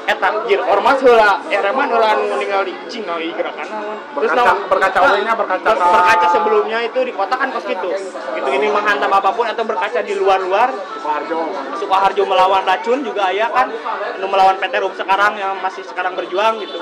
[0.08, 3.98] eta jir ormas heula ereman heula anu ninggal di cing euy gerakan naon.
[4.16, 7.92] Berkaca- berkaca we-nya, berkaca ber- ka- berkaca sebelumnya itu di kota kan kos gitu
[8.34, 10.72] gitu ini menghantam apa pun atau berkaca di luar-luar.
[10.72, 11.38] Sukoharjo
[11.76, 13.68] Sukoharjo melawan racun juga ya kan.
[14.16, 16.80] Anu melawan PT RUP sekarang yang masih sekarang berjuang gitu.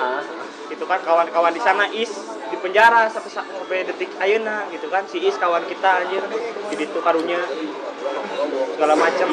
[0.65, 2.13] Gitu kan kawan-kawan di sana is
[2.45, 5.01] di penjara sampai sampai detik ayeuna gitu kan.
[5.05, 6.21] Si is kawan kita anjir
[6.69, 7.41] jadi itu karunya.
[8.75, 9.29] Segala macam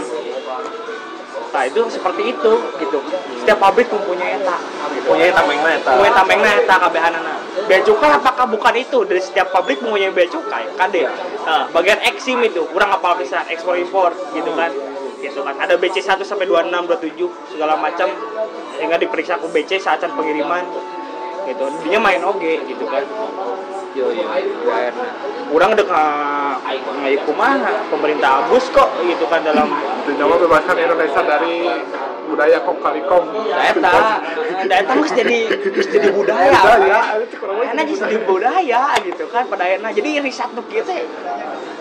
[1.51, 2.99] nah itu seperti itu gitu.
[3.43, 4.57] Setiap pabrik mempunyai eta
[4.95, 5.11] gitu.
[5.11, 5.90] Punya tamengna eta.
[5.97, 7.34] Mempunyai tamengna eta kabehanana
[7.68, 8.99] bea cukai apakah bukan itu?
[9.05, 11.05] Dari setiap pabrik mempunyai bea cukai kade
[11.45, 14.70] nah, bagian eksim itu kurang apa bisa ekspor impor gitu kan?
[15.18, 15.55] Gitu kan.
[15.59, 18.09] Ada BC 1 sampai 26 27 segala macam.
[18.78, 20.66] Sehingga diperiksa ke BC saat pengiriman
[21.47, 21.64] gitu.
[21.86, 23.03] Dia main oge gitu kan
[23.93, 24.24] Yo yo.
[25.53, 29.68] Kurang nggak kumaha pemerintah abus kok gitu kan dalam
[30.03, 31.68] itu nyawa bebaskan Indonesia dari
[32.24, 33.95] budaya kong kali kong Eta,
[34.64, 36.57] eta mah jadi geus jadi budaya.
[36.57, 37.01] Budaya,
[37.76, 39.93] Enak geus jadi budaya gitu kan pada enak.
[39.93, 41.05] Jadi riset nu kieu teh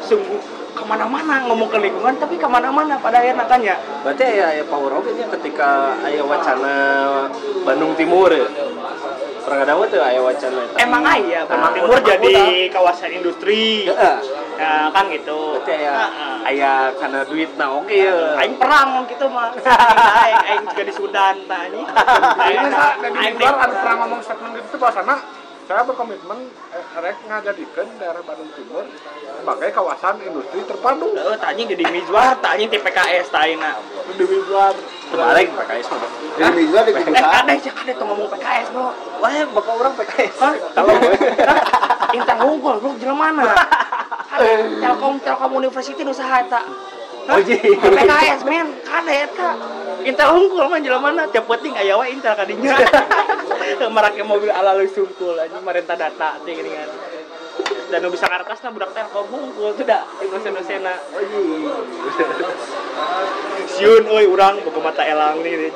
[0.04, 0.42] sungguh
[0.72, 3.80] ke mana-mana ngomong ke lingkungan tapi ke mana-mana pada enak kan ya.
[4.04, 6.76] Berarti aya aya power oge nya ketika aya wacana
[7.64, 8.32] Bandung Timur
[9.42, 10.78] Perang ada tuh aya wacana eta.
[10.80, 12.36] emang aya Bandung Nah, Timur jadi
[12.70, 14.18] kawasan industri Heeh.
[14.56, 16.36] ya kan gitu Berarti aya Heeh.
[16.46, 18.38] aya kana duitna oge ya.
[18.38, 19.50] Aing perang gitu mah.
[20.26, 21.82] Aing aing juga di Sudan tanya.
[22.38, 25.16] Aing luar ada pernah ngomong statement gitu tuh bahasana
[25.72, 28.84] saya berkomitmen eh, rek ngajadikeun daerah Bandung Timur
[29.40, 31.16] sebagai kawasan industri terpadu.
[31.16, 33.80] Heeh, tanya jadi mizwar, tanya di PKS tanya.
[34.12, 34.76] Di luar
[35.08, 36.12] Kemarin PKS mah.
[36.12, 38.92] Jadi minggu di Eh, kubu kadeh sih tuh ngomong PKS, Bro.
[39.24, 40.36] Wah, bapak orang PKS.
[40.44, 40.54] Hah?
[40.76, 40.92] Kalau
[42.20, 43.56] Intan unggul, Bro, jelema mana?
[44.84, 46.52] Telkom Telkom University nu saha
[47.30, 47.78] Oh, iya.
[47.78, 49.50] PKS men, kadeh eta.
[50.02, 51.24] Intel unggul mah jelema mana?
[51.30, 52.74] Tiap penting aya wae Intel kadinya.
[53.96, 56.90] Marake mobil ala lu sungkul anjing marenta data teh geuningan.
[57.92, 60.96] Dan bisa kartasna budak Telkom unggul tuh dah dosen-dosena.
[63.78, 65.72] Siun euy urang boga mata elang nih deh.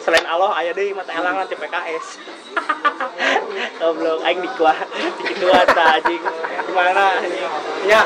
[0.00, 2.06] Selain Allah aya deui mata elang nanti PKS.
[3.80, 4.78] Goblok aing dikuah
[5.20, 6.22] dikituan tah anjing.
[6.64, 7.52] Gimana anjing?
[7.90, 8.02] Nya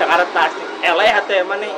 [0.00, 1.74] sekarang tas eleh atuh emang nih.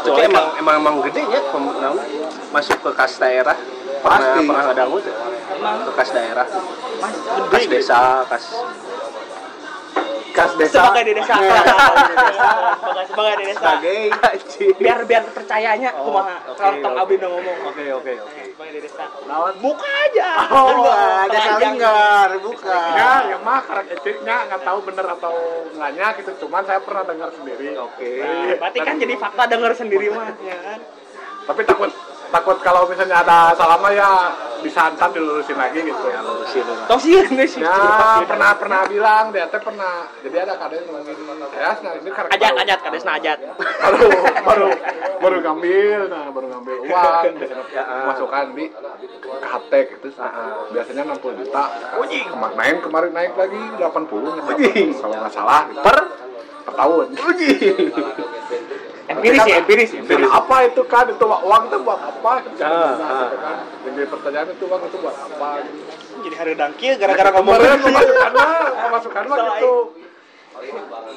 [0.00, 1.40] Itu emang emang emang gede ya
[2.54, 3.58] masuk ke kas daerah.
[4.00, 4.46] Pernah Pasti.
[4.46, 5.14] pernah ada tuh.
[5.60, 6.46] Ke kas daerah,
[7.52, 8.44] kas desa, kas
[10.30, 10.80] kas desa.
[10.88, 11.34] Sebagai di desa.
[11.36, 13.60] Sebagai sebagai di desa.
[13.60, 13.98] Sebagai
[14.80, 17.02] biar biar percayanya Oh, kumaha kalau tong oke.
[17.04, 17.58] abdi ngomong.
[17.68, 18.40] Oke oke oke.
[18.54, 19.04] sebagai di desa.
[19.60, 20.30] Buka aja.
[20.50, 25.34] Oh ada kalinggar bukan Ya, ya mah karakteristiknya nggak tahu bener atau
[25.70, 26.30] enggaknya gitu.
[26.46, 27.76] Cuman saya pernah dengar sendiri.
[27.76, 28.10] Oke.
[28.20, 30.80] Nah, berarti kan jadi fakta denger sendiri mah ya kan?
[31.40, 31.90] Tapi takut
[32.30, 34.10] takut kalau misalnya ada salah mah ya
[34.62, 36.06] bisa antar dilurusin lagi gitu.
[36.06, 36.20] Ya.
[36.22, 36.86] Lurusin lah.
[36.86, 37.16] tong sih.
[37.58, 40.06] Ya pernah pernah bilang dia teh pernah.
[40.22, 41.16] Jadi ada kadang ngomongin
[41.50, 43.38] saya nah ini karakter ajat ajat kadesna ajat.
[43.58, 44.08] Baru
[44.46, 44.68] baru
[45.20, 47.24] baru ngambil nah baru ngambil uang.
[47.70, 48.10] Ya, ah.
[48.10, 48.66] masukkan di
[49.22, 50.08] KHT gitu
[50.74, 51.64] biasanya 60 juta.
[52.02, 54.42] Kema- main kemarin naik lagi 80 nya
[54.98, 55.78] kalau nggak salah gitu.
[55.86, 55.96] Per?
[56.66, 57.06] Per tahun
[59.10, 59.90] empiris ya empiris
[60.30, 61.04] apa itu kan?
[61.10, 62.32] Itu uang itu buat apa?
[62.62, 63.28] Ah, ah.
[63.82, 65.48] jadi pertanyaan itu uang itu buat apa?
[66.20, 67.54] Jadi hari dangkil gara-gara ngomong.
[67.58, 68.48] kemarin pemasukan mah
[68.86, 69.74] pemasukan mah gitu.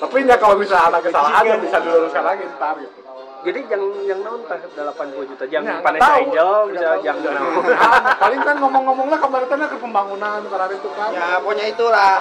[0.02, 3.03] Tapi ya kalau misalnya ada kesalahan ya bisa diluruskan lagi ntar gitu
[3.44, 5.44] Jadi yang yang naon tah 80 juta.
[5.52, 6.20] Jang Ya, nggak Vanessa tahu.
[6.24, 7.64] Angel bisa jang naon.
[7.68, 11.10] Nah, paling kan ngomong-ngomongnya kemarin kan ke pembangunan kemarin itu kan.
[11.12, 12.16] Ya pokoknya itulah.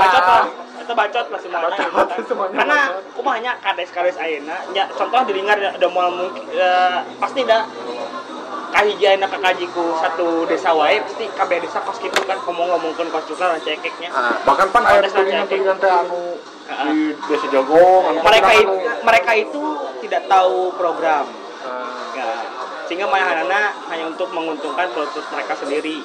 [0.00, 0.44] Bacot lah
[0.84, 1.64] itu bacot lah semuanya.
[1.72, 2.24] Bacot, gitu kan.
[2.28, 2.56] semuanya.
[2.60, 2.78] Karena
[3.16, 4.56] kumahnya kades kades ayeuna.
[4.76, 7.64] Ya contoh di lingkar ada mau mungkin ya, pasti ada
[8.74, 13.54] kahiji ayeuna kakajiku satu desa wae pasti kabeh desa kos kitu kan ngomong-ngomongkeun kos juga
[13.54, 14.10] lah cekeknya.
[14.10, 16.88] Ah, bahkan pan air Kontestan tulingan teh anu Ah.
[16.90, 18.74] di desa Jagong anu mereka anu- itu
[19.06, 19.62] mereka itu
[20.02, 21.24] tidak tahu program.
[21.62, 22.18] Ah.
[22.18, 22.28] ya
[22.84, 26.04] sehingga mayahanana hanya untuk menguntungkan produk mereka sendiri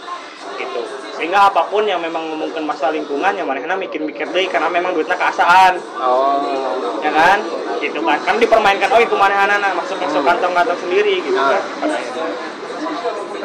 [0.55, 0.81] gitu.
[1.17, 5.17] Sehingga apa pun yang memang ngomongkan masalah lingkungan ya mereka mikir-mikir deh karena memang duitnya
[5.17, 5.75] keasaan.
[5.99, 6.39] Oh.
[7.03, 7.39] ya kan?
[7.79, 8.19] Gitu kan?
[8.23, 11.63] Kan dipermainkan oh itu manehanana masuk masuk kantong-kantong sendiri gitu kan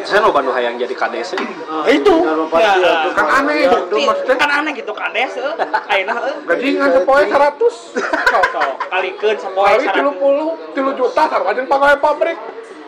[0.05, 1.33] Saya lo Bandung hayang jadi kades.
[1.35, 2.17] Nah, itu.
[2.61, 3.73] Ya, kan aneh Iya,
[4.05, 4.37] maksudnya?
[4.37, 5.33] Kan aneh gitu kades
[5.89, 6.37] ayeuna eh.
[6.45, 10.77] gaji ngan sepoe 100 Sok, kalikeun kali 100.
[10.77, 12.39] 30 3 juta sarwa jeung pegawai pabrik.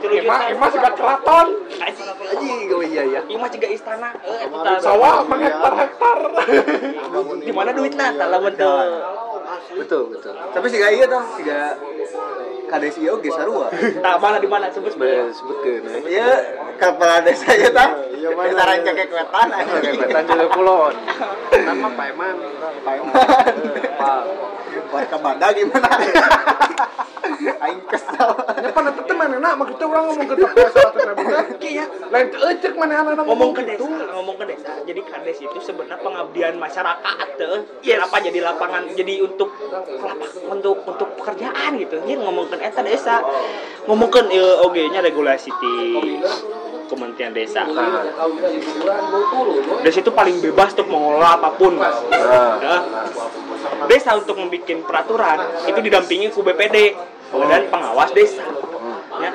[0.07, 1.47] Ima, ima siga keraton.
[1.81, 2.69] Anjing.
[2.77, 3.21] Oh iya iya.
[3.27, 4.45] Ieu mah juga istana eh
[4.85, 6.19] sawah menghektar-hektar
[7.41, 8.77] di mana duitna tah lamun teu
[9.77, 10.35] Betul betul.
[10.53, 11.79] tapi sih iya tah siga
[12.67, 13.71] kades ieu ge sarua
[14.03, 15.83] tah mana di mana sebut Sebenarnya sebutkeun.
[16.09, 16.29] Iya,
[16.81, 17.91] kepala desa ya tah.
[18.11, 18.49] Iya mana?
[18.49, 18.91] Wetan aja.
[18.97, 19.09] Kayak
[20.01, 20.95] betan juga kulon.
[21.53, 22.37] Kan mah Pak Eman.
[24.01, 25.89] Pak Banda gimana?
[27.67, 28.31] Aing kesel.
[29.57, 31.23] Mah kita urang ngomong ke 100 ribu
[31.59, 31.85] teh Iya.
[32.13, 35.99] lain teu cek manehna ngomong ke gitu desa ngomong ke desa jadi kades itu sebenarnya
[36.01, 39.51] pengabdian masyarakat tuh kenapa jadi lapangan jadi untuk
[40.01, 43.25] lapak untuk untuk pekerjaan gitu dia ngomong ke eta desa
[43.89, 44.21] ngomong ke
[44.63, 45.75] oge nya regulasi di
[46.87, 47.67] Kementerian Desa.
[49.83, 51.99] Desa itu paling bebas untuk mengelola apa pun, mas.
[52.63, 52.79] Ya.
[53.91, 56.95] Desa untuk membuat peraturan itu didampingi ku BPD,
[57.35, 58.47] Badan Pengawas Desa.
[59.17, 59.31] Ya.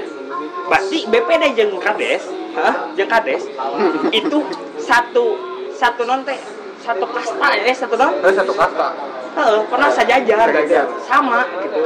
[0.69, 2.23] Berarti BPD jeung Kades,
[2.57, 2.75] hah?
[2.93, 3.43] jeung Kades.
[4.19, 4.45] Itu
[4.77, 5.25] satu
[5.73, 6.38] satu non teh
[6.82, 8.13] satu kasta ya satu non?
[8.21, 8.88] Eh, satu kasta.
[9.32, 10.86] Heeh, pernah sajajar Sejajar.
[11.07, 11.79] sama gitu.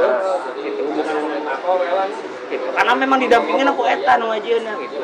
[0.66, 2.08] Gitu bukan
[2.50, 4.96] gitu karena memang didampingin aku eta nu ajeuna gitu.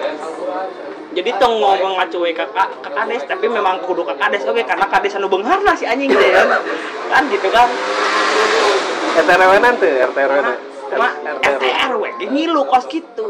[1.13, 5.13] Jadi tong ngomong ngacuwe ke ke kades tapi memang kudu ke kades oke karena kades
[5.21, 6.49] anu beunghar lah si anjing teh kan
[7.13, 7.69] kan gitu kan
[9.21, 11.09] RT RW nanti RT RW cuma
[11.41, 13.27] RT RW ge ngilu kos gitu.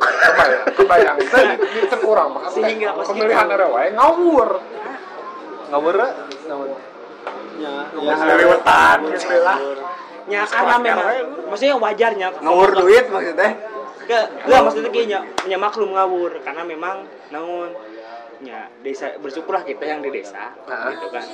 [0.00, 1.16] Kebayang kebayang.
[1.18, 4.48] Teh di di teu urang mah Sehingga pas pemilihan kita- era wae ngawur.
[5.70, 5.94] Ngawur
[6.46, 6.68] ngawur
[7.60, 9.58] ya ya dari wetan gitu lah
[10.30, 11.06] Ya karena memang
[11.50, 12.26] maksudnya wajarnya.
[12.38, 13.50] Ngawur duit maksudnya?
[14.06, 16.38] Ke enggak maksudnya kayaknya punya maklum ngawur.
[16.46, 17.02] Karena memang
[17.34, 17.74] namun
[18.40, 20.88] ya desa bersyukurlah kita yang di desa Nah.
[20.92, 21.24] gitu kan.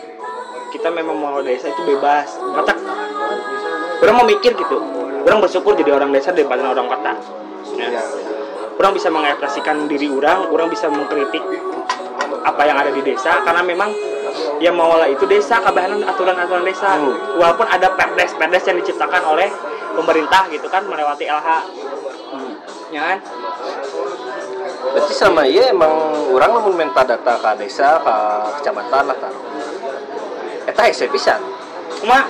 [0.75, 2.73] Kita memang mau desa itu bebas kata
[4.03, 4.77] orang mau mikir gitu
[5.27, 7.13] orang bersyukur jadi orang desa daripada orang kota.
[7.77, 8.01] Ya.
[8.77, 11.43] orang bisa mengekspresikan diri orang orang bisa mengkritik
[12.47, 13.91] apa yang ada di desa karena memang
[14.61, 17.01] yang mengolah itu desa kabahan aturan-aturan desa.
[17.41, 19.49] Walaupun ada perdes perdes yang diciptakan oleh
[19.97, 21.49] pemerintah gitu kan melewati LH
[22.93, 23.19] ya kan
[24.93, 25.93] berarti sama iya emang
[26.31, 28.17] orang lamun minta data ke desa ke
[28.61, 29.43] kecamatan lah taruh
[30.67, 31.41] eta hese pisan.
[32.03, 32.27] Cuma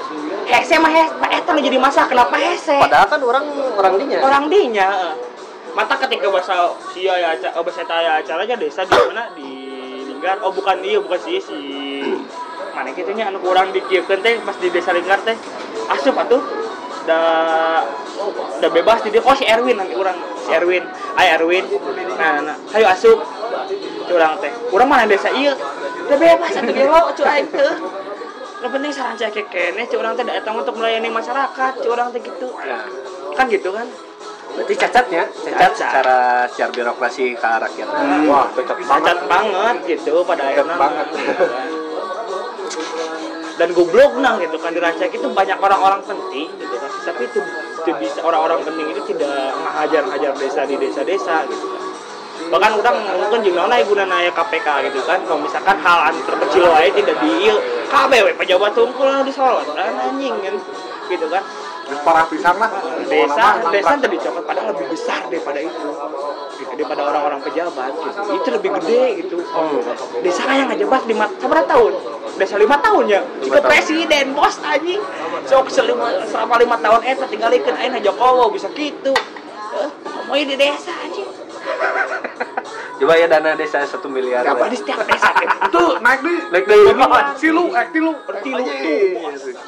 [0.46, 2.06] hese mah hese eta jadi masalah.
[2.06, 2.76] Kenapa hese?
[2.76, 3.44] Padahal kan orang
[3.74, 4.18] orang dinya.
[4.22, 4.88] Orang dinya
[5.76, 9.24] mata ketika bahasa sia ya acara oh, bahasa eta ya acaranya desa di mana?
[9.34, 9.50] Di
[10.12, 10.44] Linggar.
[10.44, 11.58] Oh bukan iya bukan sih si
[12.76, 15.36] mana gitu nya anu kurang dikieukeun teh pas di desa Linggar teh.
[15.90, 16.40] Asup atuh
[17.06, 17.20] da
[18.60, 20.84] da bebas di dia oh si Erwin nanti orang si Erwin.
[21.14, 21.64] Ay Erwin.
[22.18, 23.18] Nah, nah ayo asup.
[24.06, 24.52] Curang teh.
[24.70, 25.30] Kurang mana desa?
[25.30, 25.54] Iya.
[26.06, 27.74] Udah bebas atuh gelo curang teh.
[28.56, 32.48] Yang penting saran cek kene curang teh datang untuk melayani masyarakat curang teh gitu.
[33.34, 33.86] Kan gitu kan?
[34.56, 35.72] Berarti cacatnya cacat Cacat.
[35.76, 37.88] secara secara birokrasi ke rakyat
[38.24, 39.76] wah cocok banget cacat banget.
[39.84, 40.76] gitu pada akhirnya.
[40.80, 41.06] banget.
[43.56, 46.90] dan goblok nah gitu kan di Rancak itu banyak orang-orang penting gitu kan.
[47.08, 47.40] Tapi itu,
[47.84, 51.82] itu bisa orang-orang penting itu tidak ngajar-ngajar desa di desa-desa gitu kan.
[52.46, 52.96] Bahkan orang
[53.26, 57.50] mungkin juga naik guna naya KPK gitu kan kalau misalkan hal terkecil wae tidak di
[57.90, 60.54] KBW pejabat tungkul anu disorot anjing kan
[61.10, 61.42] gitu kan
[62.02, 62.70] parah pisan lah.
[63.06, 65.88] Desa desa tuh dicopot padahal lebih besar daripada itu.
[66.76, 68.20] Daripada orang-orang pejabat gitu.
[68.42, 69.36] Itu lebih gede gitu.
[70.20, 71.92] Desa yang ngejabat lima berapa tahun?
[72.36, 73.20] Desa lima tahun ya?
[73.42, 75.00] Jika presiden bos anjing.
[75.46, 79.14] Sok selima selama lima tahun eh tinggalin aina Jokowi bisa gitu.
[79.76, 79.88] Eh,
[80.26, 81.28] mau di desa anjing.
[82.96, 85.28] Coba ya dana desa satu miliar Gak di setiap desa
[85.74, 86.96] tuh naik di Naik deui.
[87.36, 88.64] silu eh tilu Tilu.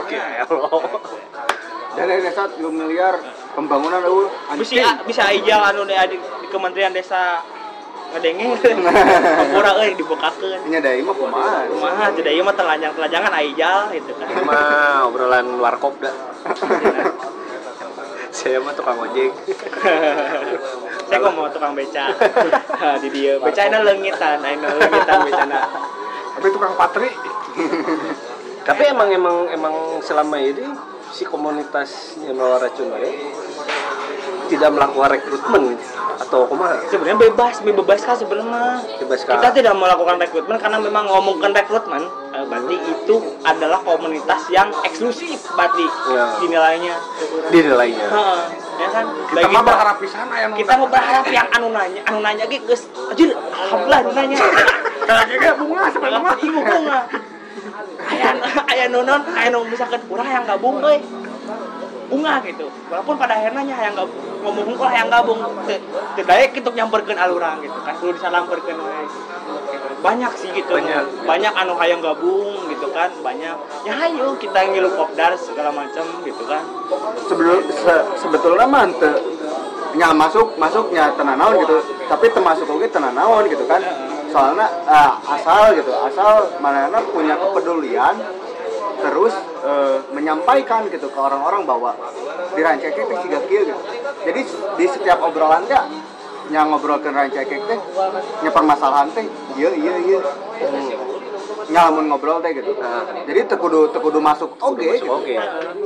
[0.09, 1.48] dan
[2.05, 3.15] dari desa 3 miliar
[3.57, 4.31] pembangunan eueuh
[4.61, 7.43] bisa bisa aja anu di, di Kementerian Desa
[8.09, 10.65] ngadenge ngapura euy dibukakeun.
[10.73, 11.69] Nya dari mah kumaha?
[11.69, 14.27] Kumaha tidak ieu mah telanjang-telanjangan aijal gitu kan.
[14.33, 16.15] Ini mah obrolan warkop dah
[18.39, 19.33] saya mah tukang ojek.
[21.09, 22.13] Saya kok mau tukang beca.
[23.01, 23.41] di dia.
[23.41, 25.61] Becana leungitan, ayeuna leungitan becana.
[26.37, 27.09] tapi tukang patri.
[28.63, 29.75] Tapi emang emang emang
[30.05, 30.69] selama ini
[31.11, 33.33] si komunitasnya Mawar Racun ini
[34.49, 35.85] tidak melakukan rekrutmen gitu.
[36.19, 38.81] atau kumaha Sebenarnya bebas, bebas kan sebenarnya.
[38.99, 39.37] bebas kah?
[39.39, 42.03] Kita tidak melakukan rekrutmen karena memang ngomongkan rekrutmen,
[42.33, 46.25] eh, berarti itu adalah komunitas yang eksklusif berarti Ya.
[46.41, 46.95] dinilainya.
[47.49, 48.41] dinilainya Heeh,
[48.79, 49.05] ya kan?
[49.31, 52.45] kita Bagi mah berharap pisan aya nu kita mau berharap yang anu nanya, anu nanya
[52.49, 54.37] ge geus anjir, alhamdulillah anu nanya.
[55.39, 57.01] ge bunga sebenarnya mah bunga.
[58.09, 58.29] Aya
[58.67, 60.99] aya nonon, aya nu misalkan urang yang gabung euy.
[62.09, 62.73] Bunga gitu.
[62.89, 65.39] Walaupun pada akhirnya nya hayang gabung, ngomong hungkul hayang gabung.
[66.17, 67.95] Daek kitu nyamperkeun alurang gitu kan.
[68.01, 69.05] Kudu disalamperkeun we.
[69.69, 69.87] Gitu.
[70.01, 70.73] Banyak sih gitu.
[70.73, 71.29] Banyak.
[71.29, 73.57] Banyak anu hayang gabung gitu kan, banyak.
[73.85, 76.65] Ya hayu kita ngilu kopdar segala macam gitu kan.
[77.29, 79.13] sebelum se- sebetulnya mah teu
[79.97, 83.81] nya masuk masuknya tenanawan gitu tapi termasuk oke tenanawan gitu kan
[84.29, 88.15] soalnya ah, asal gitu asal mana punya kepedulian
[88.99, 91.95] terus eh, menyampaikan gitu ke orang-orang bahwa
[92.55, 93.81] di Rancakek teh siga kieu gitu.
[94.27, 94.41] Jadi
[94.75, 95.79] di setiap obrolan teh
[96.51, 97.79] yang ngobrolkeun Rancakek teh
[98.43, 99.25] nya permasalahan teh
[99.55, 100.21] iya iya iya.
[101.69, 102.75] Ngalamun ngobrol teh gitu.
[103.29, 105.07] Jadi tekudu tekudu masuk oke gitu.
[105.07, 105.35] oke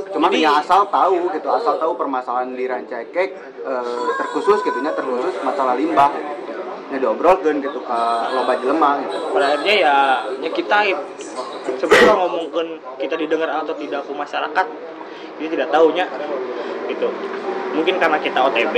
[0.09, 3.29] cuman Jadi- ya asal tahu gitu asal tahu permasalahan di Rancakek
[3.63, 6.11] eh, terkhusus gitu nya terkhusus masalah limbah.
[6.91, 7.99] Nya diobrolkeun gitu ke
[8.35, 9.17] loba jelema gitu.
[9.33, 9.95] Pada akhirnya ya
[10.43, 10.77] ya kita
[11.79, 12.67] sebelum ngomongkan
[12.99, 14.65] kita didengar atau tidak ke masyarakat
[15.39, 16.05] dia tidak tahunya
[16.91, 17.07] gitu.
[17.73, 18.75] Mungkin karena kita OTB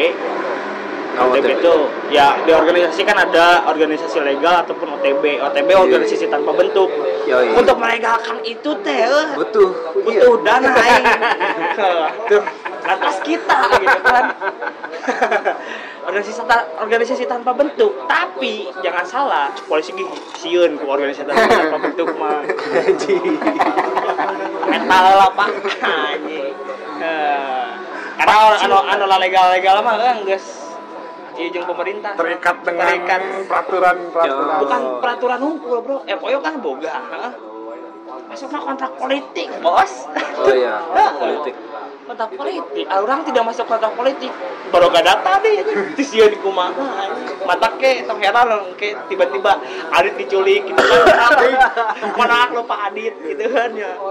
[1.16, 1.76] OTB itu
[2.12, 6.92] ya di organisasi kan ada organisasi legal ataupun OTB OTB organisasi tanpa bentuk.
[7.26, 7.58] Yoi.
[7.58, 11.06] untuk melegalkan itu teh eh, butuh butuh dana aing.
[12.30, 12.42] tuh
[12.86, 14.26] lantas kita gitu kan.
[16.06, 17.98] Organisasi ta- organisasi tanpa bentuk.
[18.06, 20.06] Tapi jangan salah polisi gih
[20.38, 22.46] sieun ku organisasi tanpa bentuk mah.
[24.70, 25.50] Metal lah pak.
[25.82, 26.54] Anjing.
[27.02, 27.66] Eh,
[28.16, 30.65] karena anu anu legal legal mah kan geus
[31.36, 32.12] iya jeung pemerintah.
[32.16, 33.22] Terikat dengan Terikat.
[33.50, 35.98] peraturan peraturan bukan peraturan hukum bro.
[36.06, 36.96] FOIO kan boga
[38.26, 40.08] masuk mah kontrak politik bos.
[40.40, 40.82] Oh iya
[41.22, 41.56] politik
[42.06, 42.86] kontrak politik.
[42.88, 44.32] Ah, orang tidak masuk kontrak politik.
[44.70, 45.66] Baru gak data deh
[45.98, 46.74] di sieun di kumaha
[47.46, 48.94] mata ke tong heran ke.
[49.10, 49.58] Tiba-tiba
[49.94, 51.38] Adit diculik gitu kan.
[52.20, 53.14] Mana lupa Adit?
[53.22, 53.92] Gitu kan ya.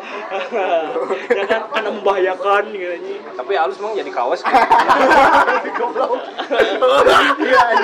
[1.34, 3.16] Ya kan karena membahayakan gitu nya.
[3.34, 4.40] tapi halus emang jadi kaos.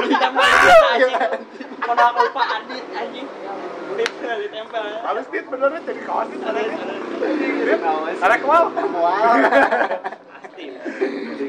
[0.07, 1.15] Ditempel anjing.
[1.83, 3.40] Mana lupa Adit anjing
[4.01, 6.41] ditempel ditempel halus dit benernya jadi kawan dit
[8.21, 8.63] ada kewal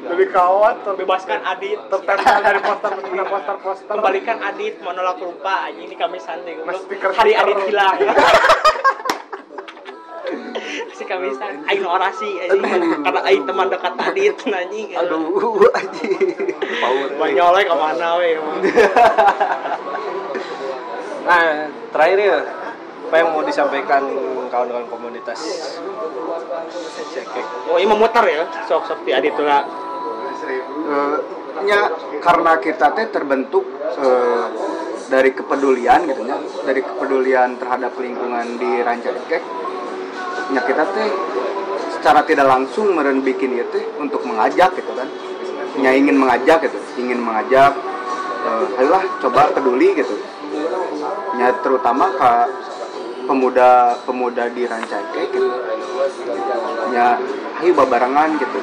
[0.02, 1.80] jadi kawan ter bebaskan Adit.
[1.88, 3.94] tertempel dari poster poster poster poster.
[3.96, 7.36] Kembalikan Adit menolak lupa anjing ini kami santai stiker- hari.
[7.36, 7.96] Adit hilang.
[10.96, 13.04] Si kami santai aing orasi anjing.
[13.04, 14.96] Karena aing teman dekat Adit anjing.
[14.96, 16.16] Aduh anjing.
[17.20, 18.30] Banyolek ke mana we.
[21.22, 22.38] nah terakhir ya
[23.12, 24.08] apa yang mau disampaikan
[24.48, 25.68] kawan-kawan komunitas?
[27.12, 29.64] Cekek oh ini memutar ya sok sok di Adit tuh lah
[30.92, 31.18] Eh,
[31.68, 31.88] nya
[32.20, 33.64] karena kita teh terbentuk
[34.02, 34.46] eh,
[35.12, 39.44] dari kepedulian gitu nya dari kepedulian terhadap lingkungan di Rancaikek
[40.52, 41.10] nya kita teh
[42.00, 45.08] secara tidak langsung meren bikin itu untuk mengajak gitu kan.
[45.80, 47.72] Nya ingin mengajak gitu ingin mengajak
[48.48, 50.18] eh, ayolah coba peduli gitu
[51.38, 52.32] nya terutama ke
[53.26, 55.50] pemuda-pemuda di Rancaikek gitu.
[56.92, 57.18] Nya
[57.64, 58.60] ayo babarengan gitu.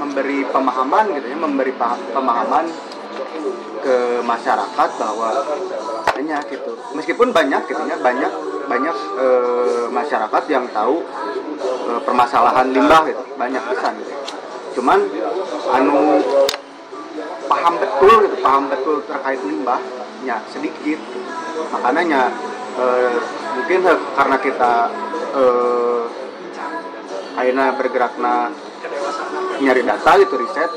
[0.00, 1.72] Memberi pemahaman gitu ya memberi
[2.16, 2.64] pemahaman
[3.80, 5.28] ke masyarakat bahwa
[6.16, 6.72] hanya gitu.
[6.96, 8.32] Meskipun banyak gitu ya banyak
[8.70, 11.02] banyak eh, masyarakat yang tahu
[11.90, 13.94] eh, permasalahan limbah gitu banyak pesan.
[13.98, 14.14] Gitu.
[14.70, 15.02] cuman
[15.74, 16.22] anu
[17.50, 19.82] paham betul gitu paham betul terkait limbah
[20.24, 21.00] nya sedikit.
[21.72, 22.32] Makanya
[22.76, 23.16] eh,
[23.56, 23.78] mungkin
[24.16, 24.72] karena kita
[25.36, 26.02] eh,
[27.36, 28.52] akhirnya bergerakna
[29.60, 30.70] nyari data gitu riset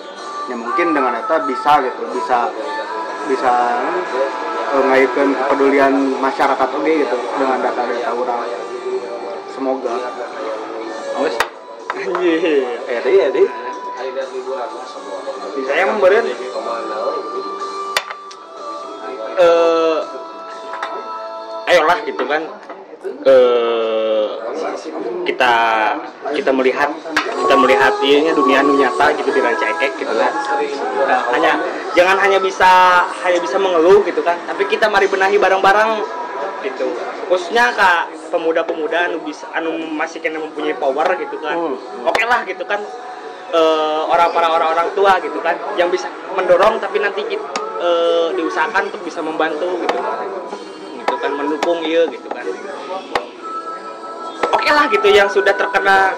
[0.51, 2.51] ya mungkin dengan data bisa gitu bisa
[3.31, 3.53] bisa
[4.75, 8.47] eh, ngaitkan kepedulian masyarakat oke gitu dengan data-data orang.
[9.53, 9.95] Semoga.
[11.93, 12.73] Iya.
[12.89, 13.47] eh deh ya deh
[15.63, 16.25] saya memberen
[19.37, 19.97] eh
[21.73, 22.41] ayolah gitu kan.
[23.23, 24.27] Eh
[25.23, 25.53] kita
[26.35, 26.91] kita melihat
[27.23, 30.31] kita melihat ini dunia nu nyata gitu di Rancaikek gitu kan.
[31.07, 31.51] Nah, hanya
[31.95, 34.39] jangan hanya bisa hanya bisa mengeluh gitu kan.
[34.47, 36.03] Tapi kita mari benahi bareng-bareng
[36.63, 36.87] gitu.
[37.27, 41.75] Khususnya kak pemuda-pemuda anu bisa anu masih kena mempunyai power gitu kan.
[42.07, 42.79] Oke lah gitu kan
[43.53, 47.45] eh, orang para orang-orang tua gitu kan yang bisa mendorong tapi nanti kita,
[47.79, 49.97] eh, diusahakan untuk bisa membantu gitu.
[50.99, 52.45] Gitu kan mendukung iya gitu kan.
[54.53, 56.17] Oke lah gitu yang sudah terkena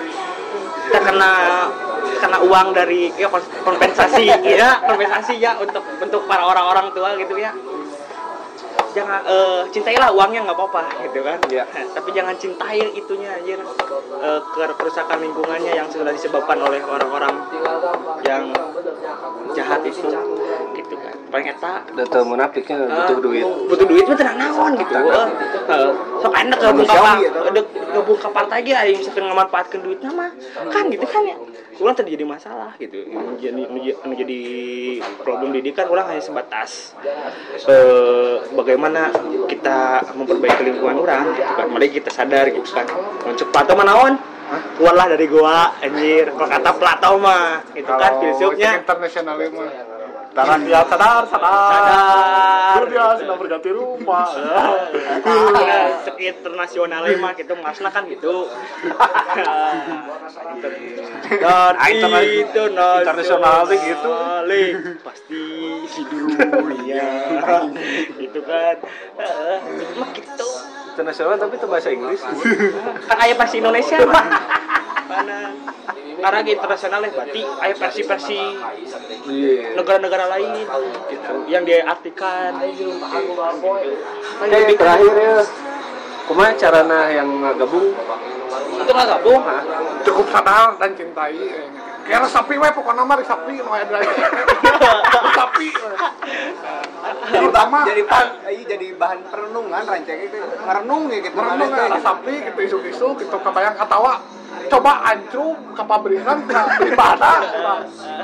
[0.91, 1.31] terkena
[2.15, 3.27] kena uang dari ya
[3.65, 7.51] kompensasi ya kompensasi ya untuk untuk para orang-orang tua gitu ya
[8.95, 11.37] jangan eh, cintailah uangnya nggak apa-apa gitu kan?
[11.51, 11.63] Iya.
[11.91, 13.59] tapi jangan cintai itunya anjir.
[13.59, 14.39] Eh,
[14.79, 17.35] kerusakan lingkungannya yang sudah disebabkan oleh orang-orang
[18.23, 18.49] yang
[19.51, 20.07] jahat itu
[20.75, 21.13] gitu kan?
[21.29, 21.47] Paling
[21.91, 23.43] udah tau munafiknya butuh Eh, duit.
[23.67, 24.93] butuh duit mah tenang naon gitu.
[24.95, 25.89] Eh,
[26.23, 30.27] sok enak gabung ke Manusiawi, ya, partai ge aing bisa ngamanfaatkeun duit nama
[30.71, 31.35] kan gitu kan ya
[31.75, 33.05] kurang terjadi masalah gitu.
[33.07, 34.41] Menjadi menjadi, menjadi
[35.21, 36.95] problem didikan orang hanya sebatas
[37.67, 39.11] eh, bagaimana
[39.47, 41.67] kita memperbaiki lingkungan orang gitu kan.
[41.69, 42.87] Mari kita sadar gitu kan.
[43.27, 44.13] Untuk Plato mah naon?
[44.77, 46.29] Keluarlah dari gua anjir.
[46.31, 48.71] Kalau kata Plato mah itu kan filsufnya.
[48.81, 49.94] internasionalisme
[50.35, 51.71] Darah dia sadar, sadar.
[51.71, 53.69] sadar Dunia sudah berganti.
[53.71, 54.67] Nah,
[56.03, 58.51] sek internasional mah gitu masna kan gitu.
[61.39, 64.11] Dan Interna- itu internasional tuh gitu.
[64.99, 65.43] pasti
[65.87, 67.07] di dunia
[68.27, 68.75] gitu kan.
[69.15, 69.57] Heeh,
[69.95, 70.47] mah gitu.
[70.91, 72.19] internasional tapi itu bahasa Inggris
[73.07, 74.03] Kan aya versi Indonesia.
[75.09, 75.39] Mana?
[76.25, 78.41] Karena internasional ya berarti aya versi-versi
[79.77, 80.65] negara-negara lain
[81.05, 82.97] gitu yang diartikan gitu.
[84.41, 85.45] Oke, terakhir ya.
[86.25, 87.29] Kumaha carana yang
[87.61, 87.93] gabung?
[88.73, 89.45] Itu nggak gabung.
[90.01, 91.37] Cukup sadar dan cintai.
[92.05, 95.69] Kira sapi we pokoknya mah di sapi aya di sapi.
[97.25, 101.97] jadi Terutama jadi bahan iya, jadi bahan perenungan rancang itu merenung ya gitu merenung ada
[101.97, 102.01] teh.
[102.01, 104.21] sapi gitu isu-isu gitu kebayang katawa
[104.71, 107.31] coba ancrum ke pabrikan ke di mana?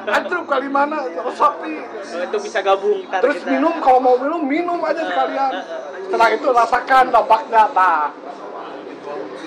[0.09, 1.05] Ancrum kali mana?
[1.05, 1.75] Resapi
[2.11, 3.55] Oh, itu bisa gabung terus kita.
[3.55, 5.51] minum kalau mau minum minum aja sekalian.
[6.11, 8.11] Setelah itu rasakan dampaknya nah.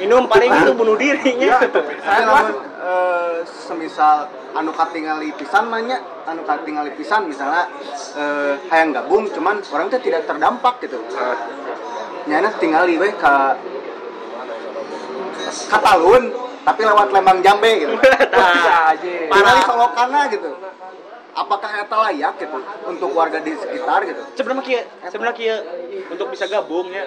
[0.00, 1.60] Minum paling itu bunuh dirinya.
[1.60, 7.68] Ya Tapi lamun eh, semisal anu katingali pisan banyak anu katingali pisan misalnya
[8.16, 10.96] eh, hayang gabung cuman orang teh tidak terdampak gitu.
[12.24, 13.60] Nyana tinggali we ka
[15.54, 16.34] Katalun
[16.64, 17.94] tapi lewat Lembang Jambe gitu.
[18.34, 20.50] Nah, tinggali Solokana gitu.
[21.34, 24.22] Apakah eta layak gitu untuk warga di sekitar gitu?
[24.38, 25.56] Sebenarnya kia sebenarnya kia
[26.10, 27.04] untuk bisa gabung ya.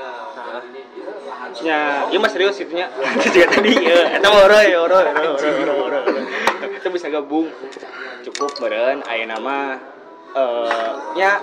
[1.64, 2.92] Ya iya mas serius gitu nya
[3.24, 3.72] juga tadi.
[3.88, 6.24] Ya eta oroy oroy oroy, oroy, oroy, oroy.
[6.80, 7.48] kita bisa gabung.
[8.28, 9.80] Cukup beren aya nama
[10.36, 11.40] eh nya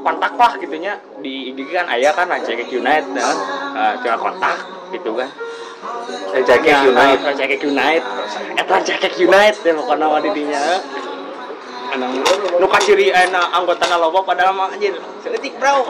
[0.00, 4.58] kontak lah gitu nya di IG kan aya kan Rancakek Unite nah Eh, coba kontak
[4.94, 5.26] gitu kan
[6.34, 7.22] Rancakek Unite.
[7.22, 8.06] Rancakek Unite
[8.58, 10.64] eta Rancakek Unite ya pokoknya nama didinya
[11.94, 12.10] Anang
[12.58, 15.86] nu kasiri ana anggota loba padahal mah anjir seutik bro.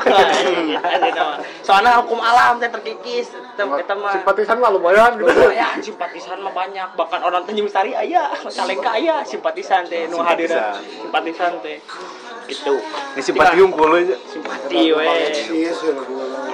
[1.67, 5.49] Soalnya hukum alam teh terkikis eta mah simpatisan mah lumayan gitu.
[5.49, 6.93] Ya simpatisan mah banyak.
[6.93, 10.53] Bahkan orang Tanjung Sari aya Calengka aya simpatisan teh nu hadir
[11.01, 11.81] simpatisan teh.
[12.53, 12.75] Gitu.
[13.17, 14.17] Ini simpati unggul aja.
[14.29, 15.09] simpati we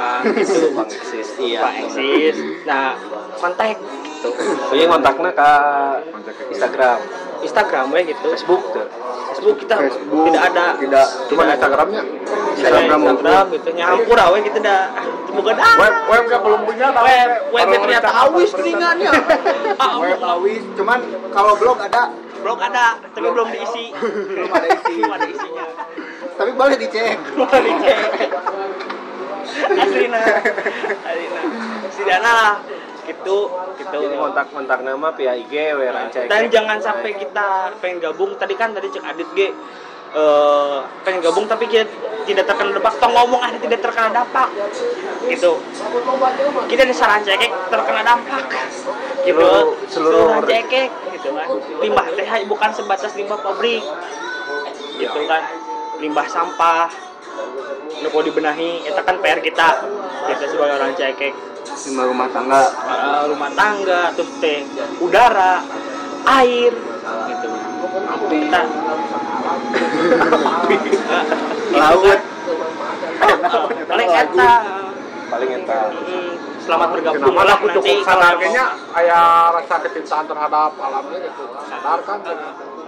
[0.24, 1.28] nah gitu Bang Eksis.
[1.36, 1.60] Iya.
[1.60, 2.36] Pak eksis.
[2.64, 2.96] Nah
[3.36, 3.76] kontak.
[3.76, 4.28] Gitu.
[4.68, 5.50] Punya kontaknya ke
[6.52, 6.98] Instagram,
[7.40, 8.28] Instagram we gitu.
[8.36, 8.86] Facebook tuh.
[9.32, 10.24] Facebook kita Facebook.
[10.28, 10.66] tidak ada.
[10.76, 11.06] Tidak.
[11.32, 12.02] Cuma Instagramnya?
[12.56, 13.68] Instagram, Instagram gitu.
[13.76, 14.82] Nyampur awe gitu dah.
[15.30, 19.12] Bukan ah web web kan belum punya tapi web web ternyata awis ringannya
[20.02, 20.62] web awis.
[20.76, 20.98] Cuman
[21.32, 22.12] kalau blog ada.
[22.40, 23.92] Blog ada tapi belum diisi.
[24.32, 25.66] Belum ada isi belum ada isinya.
[26.40, 27.16] Tapi boleh dicek.
[27.36, 28.00] Boleh dicek
[29.78, 31.40] Aslina Aslina
[31.90, 32.54] Sidana lah.
[33.06, 33.38] Gitu
[33.80, 33.98] gitu.
[34.06, 36.28] Jadi kontak-kontak nama via IG, we Rancakek.
[36.30, 38.36] dan jangan sampai kita pengen gabung.
[38.38, 39.50] Tadi kan tadi cek Adit G
[40.10, 41.86] eh, pengen gabung tapi kita
[42.26, 42.94] tidak terkena dampak.
[43.02, 44.48] Tong ngomong ada tidak terkena dampak.
[45.26, 45.52] Gitu.
[46.70, 48.44] Kita di saran cekek terkena dampak.
[49.26, 49.34] Gitu.
[49.34, 50.88] Seluruh- seluruh- cekek
[51.18, 51.48] gitu kan.
[51.82, 53.82] Limbah teh bukan sebatas limbah pabrik.
[54.98, 55.42] Gitu kan.
[55.98, 57.09] Limbah sampah
[58.00, 59.68] nu mau dibenahi itu kan PR kita.
[60.30, 61.32] Kita sebagai orang cekek.
[61.90, 62.62] Lima rumah tangga.
[62.68, 64.64] Eh, rumah tangga terus teh
[65.00, 65.64] udara
[66.26, 66.72] air
[67.28, 67.48] gitu.
[68.30, 68.62] Kita.
[71.76, 72.20] Laut.
[73.90, 74.52] Paling eta.
[75.30, 75.78] Paling eta.
[76.60, 77.32] Selamat bergabung.
[77.32, 79.20] Kenapa lah cukup sadar kayaknya aya
[79.54, 81.44] rasa kecintaan terhadap alamnya gitu.
[81.66, 82.18] Sadar kan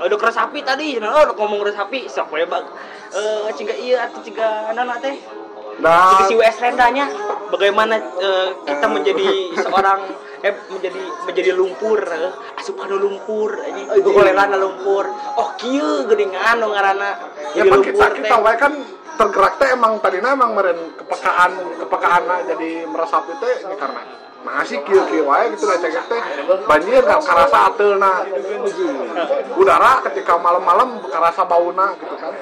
[0.03, 2.65] Oh, udah keresapi tadi, nah, oh, udah ngomong keresapi, sok we bag.
[3.13, 5.15] Eh, ciga iya atau ciga nana teh.
[5.15, 7.07] Ciga si WS Rendanya,
[7.53, 9.29] bagaimana eh, kita menjadi
[9.69, 10.01] seorang
[10.43, 15.07] eh menjadi menjadi lumpur, eh, asupan lumpur, ini golerana lumpur.
[15.39, 17.11] Oh, kieu geuningan nu ngaranna.
[17.53, 18.73] ya kan kita lumpur kita wae kan
[19.19, 21.53] tergerak teh emang tadinya emang meren kepekaan
[21.85, 24.03] kepekaan jadi meresap itu ini karena
[24.43, 26.23] masih kieu kieu wae gitu lah cek teh.
[26.67, 28.27] Banjir nggak kerasa ateuna
[29.55, 32.35] udara ketika malam-malam kerasa bauna gitu kan.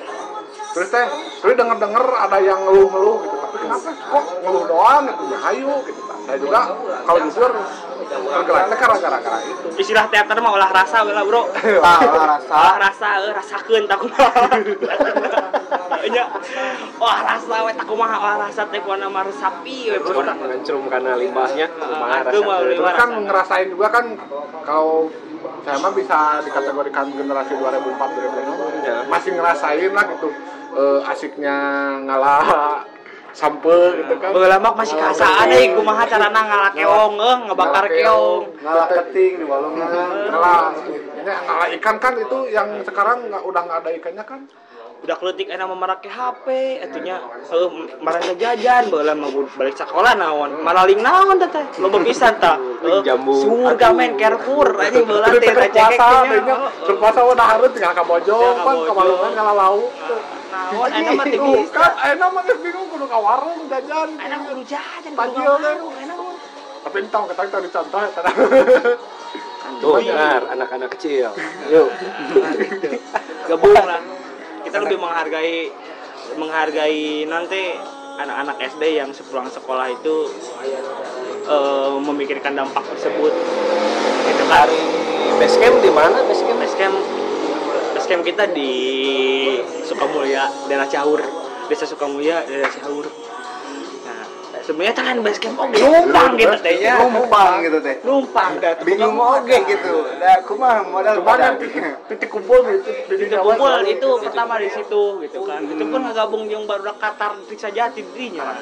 [0.70, 1.06] Terus teh
[1.44, 5.38] terus denger denger ada yang ngeluh ngeluh gitu tapi kenapa kok ngeluh doang gitu ya
[5.50, 6.00] hayu gitu
[6.30, 6.60] saya juga
[7.04, 7.50] kalau jujur
[8.10, 9.66] tergeraknya karena gara-gara itu.
[9.82, 11.42] Istilah teater mah olah rasa lah, Bro.
[11.82, 12.00] ah
[12.38, 12.54] rasa.
[12.54, 14.46] Olah rasa, eh, rasakeun tak kumaha.
[16.08, 16.24] Nya.
[16.96, 20.32] Wah, rasa we tak kumaha olah rasa teh kuana mah resapi we pokona.
[20.32, 21.66] Ngancrum karena limbahnya.
[21.68, 22.76] Kumaha Itu mah rasakeun.
[22.80, 24.06] Terus kan ngerasain juga kan
[24.64, 25.12] kalau
[25.60, 29.04] saya mah bisa dikategorikan generasi 2004 2005 Ya.
[29.12, 30.28] masih ngerasain lah gitu
[30.72, 31.56] eh, asiknya
[32.08, 32.80] ngalah
[33.30, 38.42] sampe gitu kan Baheula mah masih kasaan deui kumaha carana ngalah keong eh ngebakar keong.
[38.58, 39.86] ngalah keting di walungan
[40.32, 44.40] ngalah ini ngalah ikan kan itu yang sekarang nggak udah nggak ada ikannya kan
[45.00, 46.46] Udah kleutik enak memarake HP
[46.84, 47.16] atunya.
[47.48, 47.72] Heuh
[48.04, 50.60] marana jajan baheula mah balik sekolah naon.
[50.60, 52.36] Malaling naon teh loba pisan
[52.84, 53.32] Ling jambu.
[53.32, 58.92] surga men Carrefour anjing baheula teh kayaknya berpuasa udah harus tinggal ke bojong kan ka.
[58.92, 59.92] Malungan ngalah lauk
[60.52, 64.08] naon enak mah bingung kan enak mah bingung kudu ke warung jajan.
[64.20, 66.04] Enak kudu jajan ngawarung, teh.
[66.04, 66.16] enak
[66.80, 68.32] tapi entah kita kita dicontoh ya tadi.
[69.80, 71.30] Tuh, dengar anak-anak kecil.
[71.68, 71.88] Yuk.
[73.48, 74.19] gabung lah
[74.64, 75.72] kita lebih menghargai
[76.36, 77.74] menghargai nanti
[78.20, 80.16] anak-anak SD yang sepulang sekolah itu
[81.48, 83.32] eh, memikirkan dampak tersebut.
[84.28, 84.68] Gitu kan.
[84.68, 84.82] Hari
[85.40, 86.18] base camp di mana?
[86.28, 86.58] Base camp?
[86.60, 86.96] base camp.
[87.96, 88.72] Base camp kita di
[89.88, 91.24] Sukamulya daerah Cahur.
[91.70, 93.08] Desa Sukamulya daerah Cahur
[94.70, 97.96] sebenarnya kan base camp oke numpang gitu tehnya numpang gitu teh.
[98.06, 99.94] Numpang dah bingung oke gitu.
[100.22, 101.58] Nah aku mah modal yang pada
[102.06, 105.60] titik, kumpul gitu titik kumpul itu pertama di situ gitu kan.
[105.66, 108.54] Itu pun ngagabung yang baru Qatar periksa jati dirinya.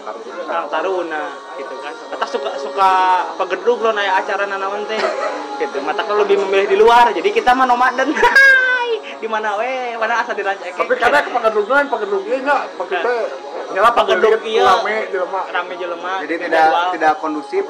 [0.48, 1.28] Kang Taruna
[1.60, 1.92] gitu kan.
[2.16, 2.90] Atas suka suka
[3.36, 5.00] pagedrug lo naya acara nanawan teh.
[5.60, 8.16] Gitu mata kalau lebih memilih di luar jadi kita mah nomaden.
[9.18, 9.98] Di mana we?
[9.98, 13.22] Mana asa dirancang tapi kadang pagedrugan pagedrugnya enggak pakai teh
[13.74, 14.64] nyala pagedrug pagedrug iya.
[14.64, 17.64] rame di lemah rame jelema jadi tidak tidak kondusif.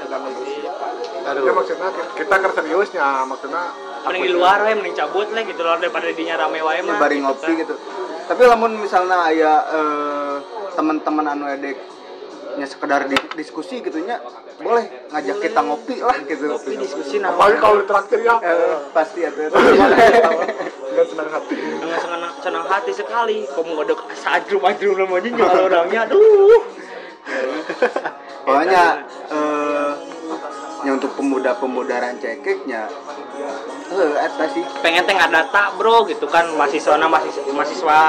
[1.28, 3.62] Ya maksudnya kita kan seriusnya maksudnya
[4.08, 7.20] mending di luar we mending cabut lah gitu loh daripada dinya rame wae mah bari
[7.20, 7.60] gitu ngopi kan.
[7.60, 7.74] gitu.
[8.28, 10.34] Tapi lamun misalnya aya eh,
[10.72, 11.76] teman-teman anu edek
[12.58, 14.18] nya sekedar di- diskusi gitunya
[14.58, 16.48] boleh ngajak kita ngopi lah gitu.
[16.48, 18.34] Ngopi diskusi nah apalagi kalau ditraktir ya.
[18.40, 19.52] Eh, pasti ya tuh
[20.88, 21.54] dan senang hati.
[21.54, 23.44] Dengan senang, senang hati sekali.
[23.46, 26.00] Kamu ada sajrum ajrum namanya nyala orangnya.
[26.08, 26.62] Aduh
[28.48, 28.84] pokoknya
[29.28, 29.92] eh
[30.86, 32.88] yang untuk pemuda-pemuda rancekeknya
[33.92, 34.64] eh eta sih?
[34.80, 36.48] Pengen teh data bro gitu kan.
[36.56, 38.00] Mahasiswa masih mahasiswa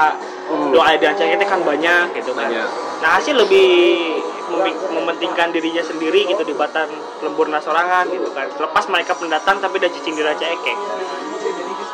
[0.72, 2.48] doa dan itu kan banyak gitu kan.
[2.48, 2.68] Banyak.
[3.00, 3.68] nah hasil lebih
[4.92, 6.88] mementingkan dirinya sendiri gitu di batan
[7.20, 8.48] lembur nasorangan gitu kan.
[8.48, 10.76] Lepas mereka pendatang tapi udah cicing di raja ekek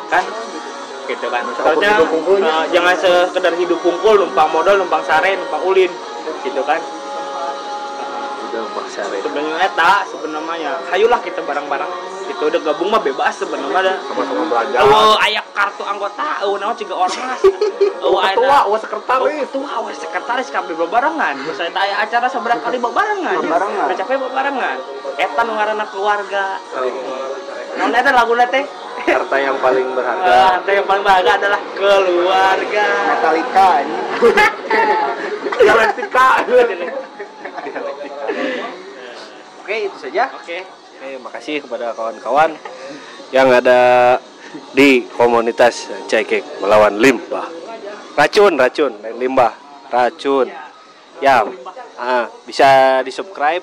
[0.07, 0.23] kan?
[1.07, 1.43] Gitu kan.
[1.55, 5.91] Soalnya eh, jangan sekedar hidup pungkul numpang modal numpang sare numpang ulin
[6.43, 6.79] gitu kan
[8.47, 11.91] sebenarnya eta sebenarnya hayulah kita bareng-bareng
[12.27, 16.75] itu udah gabung mah bebas sebenarnya ada sama-sama belajar Oh, ayah kartu anggota, oh, nama
[16.75, 17.41] juga ormas.
[17.97, 21.33] Oh, ketua ada- wah sekretaris Oh, ketua, wah sekretaris kabeh bebarengan.
[21.49, 23.41] Saya tanya acara seberapa kali bebarengan.
[23.41, 23.85] Bebarengan.
[23.89, 24.77] Capek bebarengan.
[25.17, 26.61] Eta nu ngaranna keluarga.
[27.75, 28.63] Naon eta laguna teh?
[28.97, 32.87] harta yang paling berharga Ah, Harta yang paling berharga adalah keluarga.
[33.07, 33.97] Metallica ini
[35.57, 36.27] dialektika
[39.67, 40.63] oke itu saja Oke.
[40.63, 42.55] Oke, makasih kepada kawan-kawan
[43.35, 44.15] yang ada
[44.71, 47.51] di komunitas cekek melawan limbah.
[48.15, 49.53] Racun, racun, lain limbah,
[49.91, 50.47] racun.
[51.19, 51.43] Ya,
[51.99, 53.61] ah, bisa di subscribe.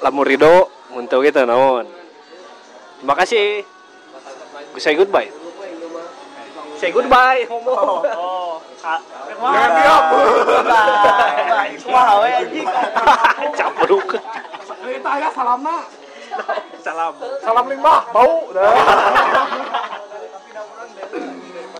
[0.00, 1.86] Lamun Rido, untuk gitu naon.
[2.98, 3.62] Terima kasih.
[4.80, 5.28] Say goodbye.
[6.80, 7.44] Say goodbye.
[7.52, 8.52] Oh, oh.
[8.82, 9.04] Ka-
[9.38, 10.02] Jangan diam.
[10.66, 11.46] Bye.
[11.46, 11.92] Bye.
[11.92, 12.68] Wah, we anjing.
[13.60, 14.08] Cabruk.
[15.04, 15.84] Kita ya salamna
[16.80, 17.12] Salam.
[17.44, 18.72] salam limbah bau dah